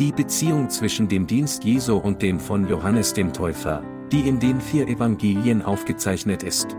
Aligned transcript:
Die 0.00 0.12
Beziehung 0.12 0.70
zwischen 0.70 1.08
dem 1.08 1.26
Dienst 1.26 1.62
Jesu 1.62 1.98
und 1.98 2.22
dem 2.22 2.40
von 2.40 2.66
Johannes 2.66 3.12
dem 3.12 3.34
Täufer, 3.34 3.84
die 4.10 4.26
in 4.26 4.40
den 4.40 4.58
vier 4.58 4.88
Evangelien 4.88 5.60
aufgezeichnet 5.60 6.42
ist. 6.42 6.74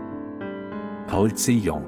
Paul 1.06 1.32
C. 1.32 1.52
Jong 1.52 1.86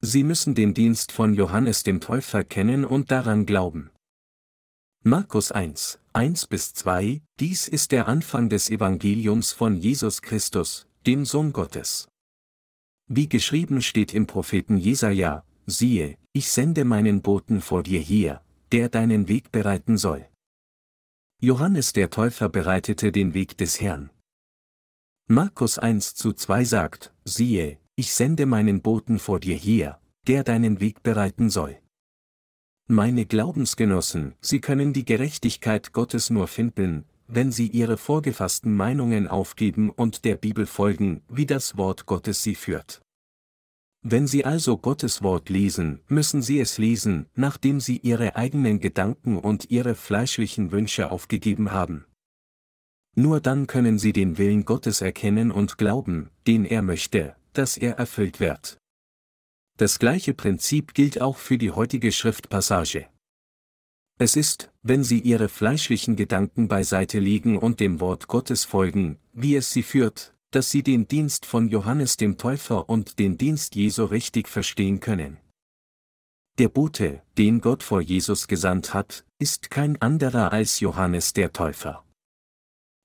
Sie 0.00 0.24
müssen 0.24 0.56
den 0.56 0.74
Dienst 0.74 1.12
von 1.12 1.34
Johannes 1.34 1.84
dem 1.84 2.00
Täufer 2.00 2.42
kennen 2.42 2.84
und 2.84 3.12
daran 3.12 3.46
glauben. 3.46 3.92
Markus 5.04 5.52
1, 5.52 5.99
1 6.12 6.48
bis 6.48 6.74
2, 6.74 7.22
dies 7.38 7.68
ist 7.68 7.92
der 7.92 8.08
Anfang 8.08 8.48
des 8.48 8.68
Evangeliums 8.68 9.52
von 9.52 9.76
Jesus 9.76 10.22
Christus, 10.22 10.88
dem 11.06 11.24
Sohn 11.24 11.52
Gottes. 11.52 12.08
Wie 13.06 13.28
geschrieben 13.28 13.80
steht 13.80 14.12
im 14.12 14.26
Propheten 14.26 14.76
Jesaja, 14.76 15.44
siehe, 15.66 16.18
ich 16.32 16.50
sende 16.50 16.84
meinen 16.84 17.22
Boten 17.22 17.60
vor 17.60 17.84
dir 17.84 18.00
hier, 18.00 18.42
der 18.72 18.88
deinen 18.88 19.28
Weg 19.28 19.52
bereiten 19.52 19.96
soll. 19.98 20.26
Johannes 21.40 21.92
der 21.92 22.10
Täufer 22.10 22.48
bereitete 22.48 23.12
den 23.12 23.32
Weg 23.32 23.56
des 23.56 23.80
Herrn. 23.80 24.10
Markus 25.28 25.78
1 25.78 26.16
zu 26.16 26.32
2 26.32 26.64
sagt, 26.64 27.14
siehe, 27.24 27.78
ich 27.94 28.12
sende 28.12 28.46
meinen 28.46 28.82
Boten 28.82 29.20
vor 29.20 29.38
dir 29.38 29.56
her, 29.56 30.00
der 30.26 30.42
deinen 30.42 30.80
Weg 30.80 31.04
bereiten 31.04 31.50
soll. 31.50 31.80
Meine 32.92 33.24
Glaubensgenossen, 33.24 34.34
Sie 34.40 34.60
können 34.60 34.92
die 34.92 35.04
Gerechtigkeit 35.04 35.92
Gottes 35.92 36.28
nur 36.28 36.48
finden, 36.48 37.04
wenn 37.28 37.52
Sie 37.52 37.68
Ihre 37.68 37.96
vorgefassten 37.96 38.74
Meinungen 38.74 39.28
aufgeben 39.28 39.90
und 39.90 40.24
der 40.24 40.34
Bibel 40.34 40.66
folgen, 40.66 41.22
wie 41.28 41.46
das 41.46 41.76
Wort 41.76 42.06
Gottes 42.06 42.42
Sie 42.42 42.56
führt. 42.56 43.00
Wenn 44.02 44.26
Sie 44.26 44.44
also 44.44 44.76
Gottes 44.76 45.22
Wort 45.22 45.50
lesen, 45.50 46.00
müssen 46.08 46.42
Sie 46.42 46.58
es 46.58 46.78
lesen, 46.78 47.26
nachdem 47.36 47.78
Sie 47.78 47.98
Ihre 47.98 48.34
eigenen 48.34 48.80
Gedanken 48.80 49.38
und 49.38 49.70
Ihre 49.70 49.94
fleischlichen 49.94 50.72
Wünsche 50.72 51.12
aufgegeben 51.12 51.70
haben. 51.70 52.06
Nur 53.14 53.40
dann 53.40 53.68
können 53.68 54.00
Sie 54.00 54.12
den 54.12 54.36
Willen 54.36 54.64
Gottes 54.64 55.00
erkennen 55.00 55.52
und 55.52 55.78
glauben, 55.78 56.30
den 56.48 56.64
er 56.64 56.82
möchte, 56.82 57.36
dass 57.52 57.76
er 57.76 57.98
erfüllt 57.98 58.40
wird. 58.40 58.79
Das 59.80 59.98
gleiche 59.98 60.34
Prinzip 60.34 60.92
gilt 60.92 61.22
auch 61.22 61.38
für 61.38 61.56
die 61.56 61.70
heutige 61.70 62.12
Schriftpassage. 62.12 63.08
Es 64.18 64.36
ist, 64.36 64.70
wenn 64.82 65.02
Sie 65.02 65.20
Ihre 65.20 65.48
fleischlichen 65.48 66.16
Gedanken 66.16 66.68
beiseite 66.68 67.18
legen 67.18 67.56
und 67.56 67.80
dem 67.80 67.98
Wort 67.98 68.28
Gottes 68.28 68.66
folgen, 68.66 69.18
wie 69.32 69.56
es 69.56 69.72
Sie 69.72 69.82
führt, 69.82 70.34
dass 70.50 70.68
Sie 70.68 70.82
den 70.82 71.08
Dienst 71.08 71.46
von 71.46 71.70
Johannes 71.70 72.18
dem 72.18 72.36
Täufer 72.36 72.90
und 72.90 73.18
den 73.18 73.38
Dienst 73.38 73.74
Jesu 73.74 74.04
richtig 74.04 74.48
verstehen 74.48 75.00
können. 75.00 75.38
Der 76.58 76.68
Bote, 76.68 77.22
den 77.38 77.62
Gott 77.62 77.82
vor 77.82 78.02
Jesus 78.02 78.48
gesandt 78.48 78.92
hat, 78.92 79.24
ist 79.38 79.70
kein 79.70 79.96
anderer 80.02 80.52
als 80.52 80.80
Johannes 80.80 81.32
der 81.32 81.54
Täufer. 81.54 82.04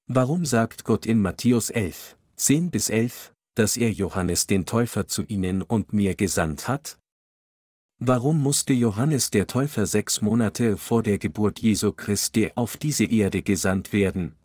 Warum 0.08 0.44
sagt 0.44 0.84
Gott 0.84 1.06
in 1.06 1.22
Matthäus 1.22 1.70
11, 1.70 2.18
10 2.36 2.70
bis 2.70 2.90
11, 2.90 3.34
dass 3.56 3.78
er 3.78 3.92
Johannes 3.92 4.48
den 4.48 4.66
Täufer 4.66 5.08
zu 5.08 5.24
ihnen 5.24 5.62
und 5.62 5.94
mir 5.94 6.16
gesandt 6.16 6.68
hat? 6.68 7.00
Warum 7.98 8.42
musste 8.42 8.74
Johannes 8.74 9.32
der 9.32 9.48
Täufer 9.48 9.86
sechs 9.86 10.22
Monate 10.22 10.78
vor 10.78 11.02
der 11.02 11.18
Geburt 11.18 11.60
Jesu 11.60 11.94
Christi 11.94 12.52
auf 12.56 12.76
diese 12.78 13.06
Erde 13.06 13.42
gesandt 13.42 13.94
werden? 13.94 14.36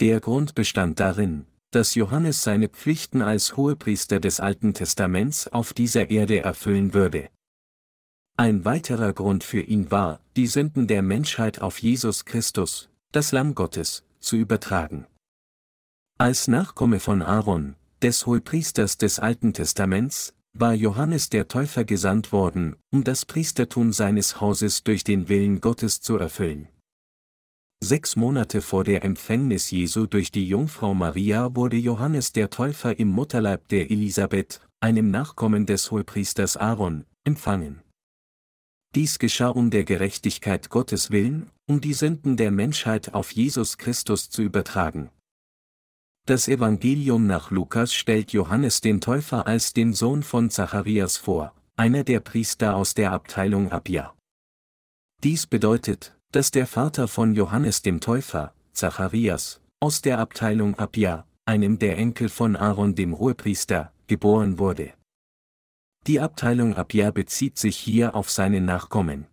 Der 0.00 0.20
Grund 0.20 0.54
bestand 0.54 0.98
darin, 0.98 1.46
dass 1.70 1.94
Johannes 1.94 2.42
seine 2.42 2.68
Pflichten 2.68 3.20
als 3.20 3.56
Hohepriester 3.56 4.20
des 4.20 4.40
Alten 4.40 4.72
Testaments 4.72 5.48
auf 5.48 5.74
dieser 5.74 6.08
Erde 6.08 6.40
erfüllen 6.40 6.94
würde. 6.94 7.28
Ein 8.36 8.64
weiterer 8.64 9.12
Grund 9.12 9.44
für 9.44 9.60
ihn 9.60 9.90
war, 9.90 10.20
die 10.36 10.46
Sünden 10.46 10.86
der 10.86 11.02
Menschheit 11.02 11.60
auf 11.60 11.82
Jesus 11.82 12.24
Christus, 12.24 12.88
das 13.12 13.32
Lamm 13.32 13.54
Gottes, 13.54 14.04
zu 14.20 14.36
übertragen. 14.36 15.06
Als 16.18 16.48
Nachkomme 16.48 17.00
von 17.00 17.20
Aaron, 17.20 17.74
des 18.02 18.26
Hohepriesters 18.26 18.96
des 18.96 19.18
Alten 19.18 19.52
Testaments, 19.52 20.34
war 20.52 20.74
Johannes 20.74 21.30
der 21.30 21.48
Täufer 21.48 21.84
gesandt 21.84 22.32
worden, 22.32 22.76
um 22.90 23.04
das 23.04 23.24
Priestertum 23.24 23.92
seines 23.92 24.40
Hauses 24.40 24.82
durch 24.82 25.04
den 25.04 25.28
Willen 25.28 25.60
Gottes 25.60 26.00
zu 26.00 26.16
erfüllen. 26.16 26.68
Sechs 27.80 28.16
Monate 28.16 28.60
vor 28.60 28.82
der 28.82 29.04
Empfängnis 29.04 29.70
Jesu 29.70 30.06
durch 30.06 30.32
die 30.32 30.48
Jungfrau 30.48 30.94
Maria 30.94 31.54
wurde 31.54 31.76
Johannes 31.76 32.32
der 32.32 32.50
Täufer 32.50 32.98
im 32.98 33.08
Mutterleib 33.08 33.68
der 33.68 33.90
Elisabeth, 33.90 34.60
einem 34.80 35.10
Nachkommen 35.10 35.64
des 35.64 35.90
Hohepriesters 35.90 36.56
Aaron, 36.56 37.04
empfangen. 37.24 37.82
Dies 38.94 39.18
geschah 39.18 39.48
um 39.48 39.70
der 39.70 39.84
Gerechtigkeit 39.84 40.70
Gottes 40.70 41.10
willen, 41.10 41.50
um 41.66 41.80
die 41.80 41.92
Sünden 41.92 42.36
der 42.36 42.50
Menschheit 42.50 43.14
auf 43.14 43.30
Jesus 43.30 43.78
Christus 43.78 44.30
zu 44.30 44.42
übertragen. 44.42 45.10
Das 46.28 46.46
Evangelium 46.46 47.26
nach 47.26 47.50
Lukas 47.50 47.94
stellt 47.94 48.34
Johannes 48.34 48.82
den 48.82 49.00
Täufer 49.00 49.46
als 49.46 49.72
den 49.72 49.94
Sohn 49.94 50.22
von 50.22 50.50
Zacharias 50.50 51.16
vor, 51.16 51.54
einer 51.74 52.04
der 52.04 52.20
Priester 52.20 52.76
aus 52.76 52.92
der 52.92 53.12
Abteilung 53.12 53.72
Abia. 53.72 54.14
Dies 55.24 55.46
bedeutet, 55.46 56.14
dass 56.30 56.50
der 56.50 56.66
Vater 56.66 57.08
von 57.08 57.34
Johannes 57.34 57.80
dem 57.80 58.02
Täufer, 58.02 58.52
Zacharias, 58.74 59.62
aus 59.80 60.02
der 60.02 60.18
Abteilung 60.18 60.78
Abia, 60.78 61.26
einem 61.46 61.78
der 61.78 61.96
Enkel 61.96 62.28
von 62.28 62.56
Aaron 62.56 62.94
dem 62.94 63.18
Hohepriester, 63.18 63.90
geboren 64.06 64.58
wurde. 64.58 64.92
Die 66.06 66.20
Abteilung 66.20 66.76
Abia 66.76 67.10
bezieht 67.10 67.56
sich 67.56 67.78
hier 67.78 68.14
auf 68.14 68.28
seine 68.28 68.60
Nachkommen. 68.60 69.28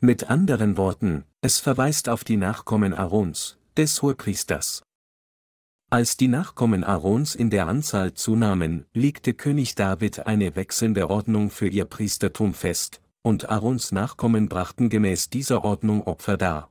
Mit 0.00 0.30
anderen 0.30 0.78
Worten, 0.78 1.24
es 1.42 1.60
verweist 1.60 2.08
auf 2.08 2.24
die 2.24 2.38
Nachkommen 2.38 2.94
Aarons, 2.94 3.58
des 3.76 4.00
Hohepriesters. 4.00 4.82
Als 5.92 6.16
die 6.16 6.28
Nachkommen 6.28 6.84
Aarons 6.84 7.34
in 7.34 7.50
der 7.50 7.66
Anzahl 7.66 8.14
zunahmen, 8.14 8.86
legte 8.94 9.34
König 9.34 9.74
David 9.74 10.26
eine 10.26 10.56
wechselnde 10.56 11.10
Ordnung 11.10 11.50
für 11.50 11.68
ihr 11.68 11.84
Priestertum 11.84 12.54
fest, 12.54 13.02
und 13.20 13.50
Aarons 13.50 13.92
Nachkommen 13.92 14.48
brachten 14.48 14.88
gemäß 14.88 15.28
dieser 15.28 15.64
Ordnung 15.64 16.00
Opfer 16.06 16.38
dar. 16.38 16.70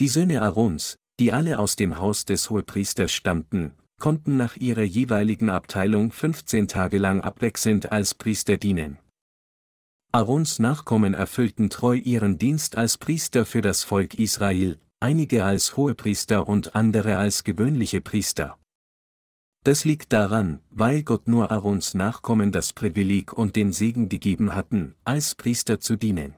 Die 0.00 0.08
Söhne 0.08 0.42
Aarons, 0.42 0.96
die 1.20 1.32
alle 1.32 1.60
aus 1.60 1.76
dem 1.76 2.00
Haus 2.00 2.24
des 2.24 2.50
Hohepriesters 2.50 3.12
stammten, 3.12 3.74
konnten 4.00 4.36
nach 4.36 4.56
ihrer 4.56 4.82
jeweiligen 4.82 5.48
Abteilung 5.48 6.10
15 6.10 6.66
Tage 6.66 6.98
lang 6.98 7.20
abwechselnd 7.20 7.92
als 7.92 8.16
Priester 8.16 8.56
dienen. 8.56 8.98
Aarons 10.10 10.58
Nachkommen 10.58 11.14
erfüllten 11.14 11.70
treu 11.70 11.94
ihren 11.94 12.38
Dienst 12.38 12.76
als 12.76 12.98
Priester 12.98 13.46
für 13.46 13.60
das 13.60 13.84
Volk 13.84 14.14
Israel, 14.14 14.80
einige 15.00 15.44
als 15.44 15.76
Hohepriester 15.76 16.46
und 16.46 16.76
andere 16.76 17.16
als 17.16 17.42
gewöhnliche 17.42 18.00
Priester. 18.00 18.58
Das 19.64 19.84
liegt 19.84 20.12
daran, 20.12 20.60
weil 20.70 21.02
Gott 21.02 21.28
nur 21.28 21.50
Aarons 21.50 21.92
Nachkommen 21.94 22.52
das 22.52 22.72
Privileg 22.72 23.32
und 23.32 23.56
den 23.56 23.72
Segen 23.72 24.08
gegeben 24.08 24.54
hatten, 24.54 24.94
als 25.04 25.34
Priester 25.34 25.80
zu 25.80 25.96
dienen. 25.96 26.34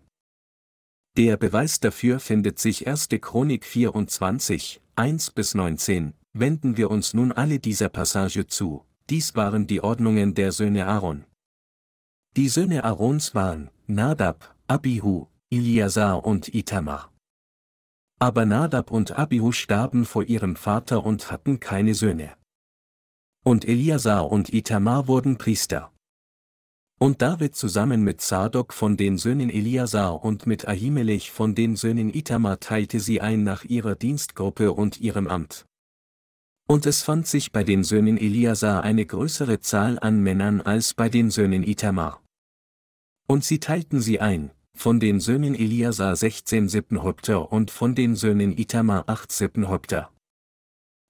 Der 1.17 1.37
Beweis 1.37 1.79
dafür 1.79 2.19
findet 2.21 2.59
sich 2.59 2.87
1. 2.87 3.09
Chronik 3.21 3.65
24, 3.65 4.81
1 4.97 5.31
bis 5.33 5.55
19, 5.55 6.15
wenden 6.33 6.77
wir 6.77 6.91
uns 6.91 7.15
nun 7.15 7.31
alle 7.31 7.59
dieser 7.59 7.91
Passage 7.91 8.47
zu, 8.47 8.85
dies 9.11 9.37
waren 9.37 9.67
die 9.67 9.83
Ordnungen 9.83 10.35
der 10.35 10.53
Söhne 10.53 10.87
Aaron. 10.87 11.25
Die 12.37 12.49
Söhne 12.49 12.83
Aarons 12.83 13.35
waren, 13.35 13.71
Nadab, 13.87 14.57
Abihu, 14.67 15.27
Iliasar 15.51 16.25
und 16.25 16.55
Itamar. 16.55 17.12
Aber 18.23 18.47
Nadab 18.47 18.93
und 18.93 19.19
Abihu 19.19 19.51
starben 19.51 20.05
vor 20.05 20.23
ihrem 20.23 20.55
Vater 20.55 21.05
und 21.05 21.33
hatten 21.33 21.59
keine 21.59 21.93
Söhne. 21.93 22.35
Und 23.43 23.67
Eliasar 23.67 24.31
und 24.31 24.55
Itamar 24.55 25.09
wurden 25.09 25.39
Priester. 25.39 25.91
Und 27.01 27.21
David 27.21 27.57
zusammen 27.57 28.05
mit 28.05 28.21
Sadok 28.21 28.75
von 28.75 28.97
den 28.97 29.19
Söhnen 29.19 29.51
Eliasar 29.51 30.25
und 30.25 30.47
mit 30.47 30.69
Ahimelech 30.69 31.33
von 31.33 31.57
den 31.57 31.75
Söhnen 31.75 32.15
Itamar 32.15 32.61
teilte 32.61 33.01
sie 33.01 33.21
ein 33.21 33.43
nach 33.43 33.65
ihrer 33.65 33.97
Dienstgruppe 33.97 34.71
und 34.71 35.01
ihrem 35.01 35.27
Amt. 35.27 35.67
Und 36.69 36.87
es 36.87 37.03
fand 37.03 37.27
sich 37.27 37.51
bei 37.51 37.65
den 37.65 37.83
Söhnen 37.83 38.19
Eliasar 38.19 38.85
eine 38.85 39.05
größere 39.05 39.59
Zahl 39.59 39.99
an 39.99 40.23
Männern 40.23 40.61
als 40.61 40.95
bei 40.95 41.09
den 41.09 41.33
Söhnen 41.33 41.65
Itamar. 41.65 42.23
Und 43.27 43.43
sie 43.43 43.59
teilten 43.59 44.01
sie 44.01 44.21
ein, 44.21 44.53
von 44.77 45.01
den 45.01 45.21
Söhnen 45.21 45.55
Eliasar 45.55 46.17
16 46.17 46.69
Sippenhäupter 46.69 47.53
und 47.53 47.71
von 47.71 47.95
den 47.95 48.17
Söhnen 48.17 48.57
Itamar 48.57 49.05
8 49.07 49.31
Sippenhäupter. 49.31 50.11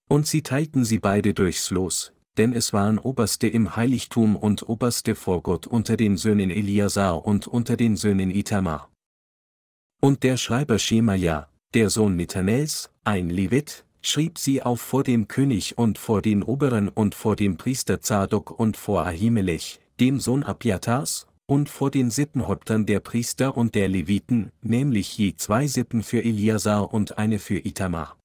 Und 0.09 0.26
sie 0.26 0.43
teilten 0.43 0.85
sie 0.85 0.99
beide 0.99 1.32
durchs 1.32 1.70
Los, 1.70 2.12
denn 2.37 2.53
es 2.53 2.73
waren 2.73 2.99
Oberste 2.99 3.47
im 3.47 3.76
Heiligtum 3.76 4.37
und 4.37 4.69
Oberste 4.69 5.14
vor 5.14 5.43
Gott 5.43 5.67
unter 5.67 5.97
den 5.97 6.17
Söhnen 6.17 6.50
Eliasar 6.50 7.25
und 7.25 7.47
unter 7.47 7.76
den 7.76 7.97
Söhnen 7.97 8.31
Itamar. 8.31 8.91
Und 10.00 10.23
der 10.23 10.37
Schreiber 10.37 10.79
Schemaja, 10.79 11.49
der 11.75 11.88
Sohn 11.88 12.17
Mitanels, 12.17 12.91
ein 13.05 13.31
Levit, 13.31 13.85
schrieb 14.03 14.38
sie 14.38 14.62
auf 14.62 14.81
vor 14.81 15.05
dem 15.05 15.29
König 15.29 15.79
und 15.79 15.97
vor 15.97 16.20
den 16.20 16.43
Oberen 16.43 16.88
und 16.88 17.15
vor 17.15 17.37
dem 17.37 17.56
Priester 17.56 18.00
Zadok 18.00 18.50
und 18.50 18.76
vor 18.76 19.06
Ahimelech, 19.06 19.81
dem 20.00 20.19
Sohn 20.19 20.43
Abiatars, 20.43 21.29
und 21.52 21.69
vor 21.69 21.90
den 21.90 22.10
Sippenhäuptern 22.10 22.87
der 22.87 23.00
Priester 23.00 23.58
und 23.58 23.75
der 23.75 23.87
Leviten, 23.87 24.52
nämlich 24.62 25.19
je 25.19 25.37
zwei 25.37 25.66
Sippen 25.66 26.02
für 26.02 26.25
Eliasar 26.25 26.94
und 26.94 27.19
eine 27.19 27.38
für 27.38 27.58
Itamar. 27.58 28.19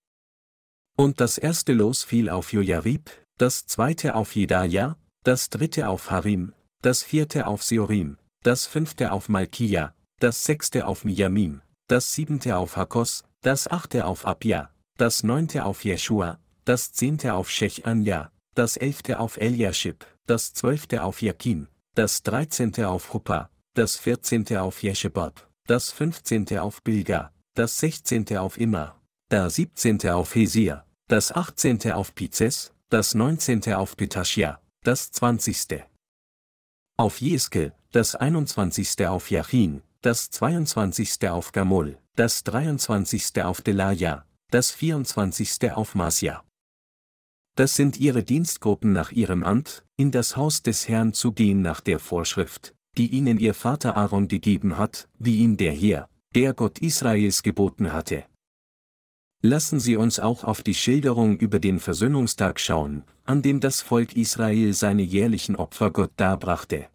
Und 0.98 1.20
das 1.20 1.38
erste 1.38 1.74
Los 1.74 2.06
fiel 2.06 2.30
auf 2.30 2.54
Jojarib, 2.54 3.10
das 3.38 3.66
zweite 3.66 4.16
auf 4.16 4.34
Jedaja, 4.34 4.96
das 5.26 5.50
dritte 5.50 5.90
auf 5.90 6.10
Harim, 6.10 6.54
das 6.82 7.04
vierte 7.04 7.48
auf 7.48 7.64
Seorim, 7.64 8.18
das 8.44 8.66
fünfte 8.66 9.12
auf 9.12 9.28
Malkia, 9.28 9.94
das 10.22 10.46
sechste 10.46 10.88
auf 10.88 11.04
Miyamim, 11.04 11.60
das 11.88 12.14
siebente 12.14 12.56
auf 12.56 12.78
Hakos, 12.78 13.26
das 13.42 13.68
achte 13.68 14.06
auf 14.06 14.26
Abia, 14.26 14.72
das 14.98 15.24
neunte 15.24 15.66
auf 15.66 15.84
Jeschua, 15.84 16.40
das 16.64 16.94
zehnte 16.94 17.34
auf 17.34 17.50
Shechanja, 17.50 18.32
das 18.56 18.78
elfte 18.78 19.20
auf 19.20 19.36
Eliashib, 19.36 20.06
das 20.28 20.54
zwölfte 20.54 21.04
auf 21.04 21.22
Jakim, 21.22 21.68
das 21.98 22.22
dreizehnte 22.22 22.90
auf 22.90 23.12
Huppa, 23.12 23.50
das 23.74 23.98
vierzehnte 23.98 24.62
auf 24.62 24.84
Jeschebab, 24.84 25.50
das 25.66 25.90
fünfzehnte 25.90 26.62
auf 26.62 26.84
Bilga, 26.84 27.34
das 27.56 27.80
sechzehnte 27.80 28.40
auf 28.40 28.60
Immer, 28.60 29.02
das 29.30 29.56
siebzehnte 29.56 30.14
auf 30.14 30.36
Hesia, 30.36 30.86
das 31.08 31.32
achtzehnte 31.32 31.96
auf 31.96 32.14
Pizes, 32.14 32.72
das 32.90 33.16
neunzehnte 33.16 33.80
auf 33.80 33.98
Petashia, 33.98 34.62
das 34.84 35.12
zwanzigste 35.12 35.86
auf 36.98 37.20
Jeske, 37.20 37.74
das 37.92 38.14
einundzwanzigste 38.14 39.10
auf 39.10 39.32
Jachin, 39.32 39.82
das 40.02 40.30
zweiundzwanzigste 40.30 41.34
auf 41.34 41.52
Gamul, 41.52 41.98
das 42.16 42.44
dreiundzwanzigste 42.44 43.48
auf 43.48 43.62
Delaja, 43.62 44.24
das 44.52 44.70
vierundzwanzigste 44.70 45.76
auf 45.76 45.96
Masja. 45.96 46.44
Das 47.58 47.74
sind 47.74 48.00
ihre 48.00 48.22
Dienstgruppen 48.22 48.94
nach 48.94 49.12
ihrem 49.12 49.44
Amt, 49.44 49.84
in 49.96 50.12
das 50.12 50.38
Haus 50.38 50.62
des 50.62 50.88
Herrn 50.88 51.14
zu 51.14 51.32
gehen 51.32 51.64
nach 51.64 51.82
der 51.82 51.98
Vorschrift, 51.98 52.76
die 53.00 53.08
ihnen 53.08 53.40
ihr 53.40 53.56
Vater 53.56 53.98
Aaron 53.98 54.28
gegeben 54.28 54.78
hat, 54.78 55.10
wie 55.18 55.40
ihm 55.40 55.58
der 55.58 55.74
Herr, 55.74 56.08
der 56.36 56.54
Gott 56.54 56.78
Israels 56.78 57.42
geboten 57.42 57.94
hatte. 57.94 58.26
Lassen 59.42 59.80
Sie 59.80 59.96
uns 59.96 60.20
auch 60.20 60.44
auf 60.44 60.62
die 60.62 60.76
Schilderung 60.76 61.40
über 61.40 61.58
den 61.58 61.80
Versöhnungstag 61.80 62.60
schauen, 62.60 63.04
an 63.24 63.42
dem 63.42 63.60
das 63.60 63.82
Volk 63.82 64.16
Israel 64.16 64.74
seine 64.74 65.02
jährlichen 65.02 65.56
Opfer 65.56 65.90
Gott 65.90 66.12
darbrachte. 66.16 66.90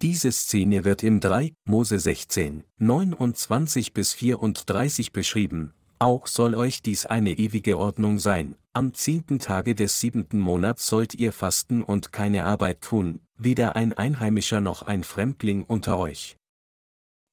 Diese 0.00 0.32
Szene 0.32 0.86
wird 0.86 1.02
im 1.02 1.20
3, 1.20 1.52
Mose 1.66 1.98
16, 1.98 2.64
29 2.78 3.92
bis 3.92 4.14
34 4.14 5.12
beschrieben, 5.12 5.74
auch 6.00 6.26
soll 6.26 6.54
euch 6.54 6.82
dies 6.82 7.06
eine 7.06 7.32
ewige 7.32 7.78
Ordnung 7.78 8.18
sein, 8.18 8.56
am 8.72 8.94
zehnten 8.94 9.38
Tage 9.38 9.74
des 9.74 10.00
siebenten 10.00 10.40
Monats 10.40 10.86
sollt 10.86 11.14
ihr 11.14 11.32
fasten 11.32 11.82
und 11.82 12.12
keine 12.12 12.44
Arbeit 12.44 12.80
tun, 12.80 13.20
weder 13.36 13.76
ein 13.76 13.92
Einheimischer 13.92 14.60
noch 14.60 14.82
ein 14.82 15.04
Fremdling 15.04 15.64
unter 15.64 15.98
euch. 15.98 16.36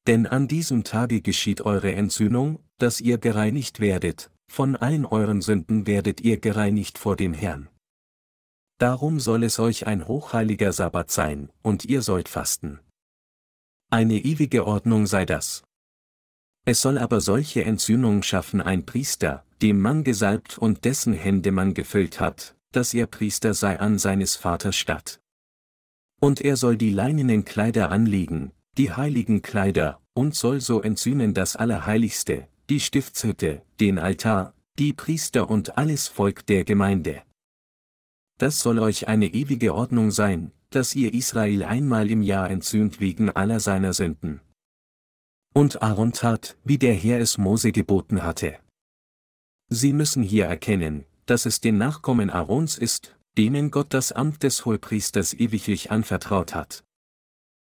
Denn 0.07 0.25
an 0.25 0.47
diesem 0.47 0.83
Tage 0.83 1.21
geschieht 1.21 1.61
eure 1.61 1.93
Entsühnung, 1.93 2.59
dass 2.77 3.01
ihr 3.01 3.17
gereinigt 3.17 3.79
werdet, 3.79 4.31
von 4.49 4.75
allen 4.75 5.05
euren 5.05 5.41
Sünden 5.41 5.85
werdet 5.85 6.21
ihr 6.21 6.39
gereinigt 6.39 6.97
vor 6.97 7.15
dem 7.15 7.33
Herrn. 7.33 7.69
Darum 8.79 9.19
soll 9.19 9.43
es 9.43 9.59
euch 9.59 9.87
ein 9.87 10.07
hochheiliger 10.07 10.71
Sabbat 10.71 11.11
sein, 11.11 11.49
und 11.61 11.85
ihr 11.85 12.01
sollt 12.01 12.29
fasten. 12.29 12.79
Eine 13.89 14.15
ewige 14.15 14.65
Ordnung 14.67 15.07
sei 15.07 15.25
das. 15.25 15.63
Es 16.67 16.81
soll 16.81 16.97
aber 16.97 17.21
solche 17.21 17.63
Entsühnung 17.63 18.23
schaffen 18.23 18.61
ein 18.61 18.85
Priester, 18.85 19.45
dem 19.61 19.79
man 19.79 20.03
gesalbt 20.03 20.57
und 20.57 20.83
dessen 20.83 21.13
Hände 21.13 21.53
man 21.53 21.73
gefüllt 21.73 22.19
hat, 22.19 22.57
dass 22.73 22.93
er 22.93 23.07
Priester 23.07 23.53
sei 23.53 23.79
an 23.79 23.97
seines 23.97 24.35
Vaters 24.35 24.75
statt. 24.75 25.21
Und 26.19 26.41
er 26.41 26.57
soll 26.57 26.75
die 26.75 26.91
leinenen 26.91 27.45
Kleider 27.45 27.89
anlegen, 27.89 28.51
die 28.77 28.91
heiligen 28.91 29.41
Kleider, 29.41 30.01
und 30.13 30.35
soll 30.35 30.59
so 30.59 30.81
entsühnen 30.81 31.33
das 31.33 31.55
Allerheiligste, 31.55 32.49
die 32.69 32.81
Stiftshütte, 32.81 33.61
den 33.79 33.97
Altar, 33.97 34.53
die 34.77 34.91
Priester 34.91 35.49
und 35.49 35.77
alles 35.77 36.09
Volk 36.09 36.45
der 36.47 36.65
Gemeinde. 36.65 37.21
Das 38.39 38.59
soll 38.59 38.79
euch 38.79 39.07
eine 39.07 39.27
ewige 39.27 39.73
Ordnung 39.73 40.11
sein, 40.11 40.51
dass 40.71 40.95
ihr 40.95 41.13
Israel 41.13 41.63
einmal 41.63 42.11
im 42.11 42.21
Jahr 42.21 42.49
entzünd 42.49 42.99
wegen 42.99 43.29
aller 43.29 43.61
seiner 43.61 43.93
Sünden. 43.93 44.41
Und 45.57 45.81
Aaron 45.81 46.11
tat, 46.11 46.55
wie 46.65 46.77
der 46.77 46.93
Herr 46.93 47.19
es 47.19 47.39
Mose 47.39 47.71
geboten 47.71 48.21
hatte. 48.21 48.59
Sie 49.69 49.91
müssen 49.91 50.21
hier 50.21 50.45
erkennen, 50.45 51.05
dass 51.25 51.47
es 51.47 51.61
den 51.61 51.79
Nachkommen 51.79 52.29
Aarons 52.29 52.77
ist, 52.77 53.17
denen 53.39 53.71
Gott 53.71 53.91
das 53.91 54.11
Amt 54.11 54.43
des 54.43 54.65
Hohepriesters 54.65 55.33
ewiglich 55.33 55.89
anvertraut 55.89 56.53
hat. 56.53 56.83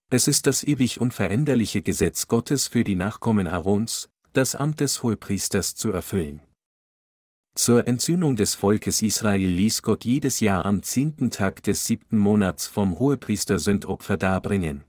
Es 0.09 0.29
ist 0.29 0.47
das 0.47 0.63
ewig 0.63 1.01
unveränderliche 1.01 1.81
Gesetz 1.81 2.29
Gottes 2.29 2.69
für 2.69 2.85
die 2.85 2.95
Nachkommen 2.95 3.47
Aarons, 3.47 4.07
das 4.31 4.55
Amt 4.55 4.79
des 4.79 5.03
Hohepriesters 5.03 5.75
zu 5.75 5.91
erfüllen. 5.91 6.39
Zur 7.53 7.85
Entzündung 7.85 8.37
des 8.37 8.55
Volkes 8.55 9.01
Israel 9.01 9.49
ließ 9.49 9.81
Gott 9.81 10.05
jedes 10.05 10.39
Jahr 10.39 10.65
am 10.65 10.83
zehnten 10.83 11.31
Tag 11.31 11.61
des 11.63 11.85
siebten 11.85 12.17
Monats 12.17 12.65
vom 12.65 12.97
Hohepriester 12.97 13.59
Sündopfer 13.59 14.15
darbringen. 14.15 14.85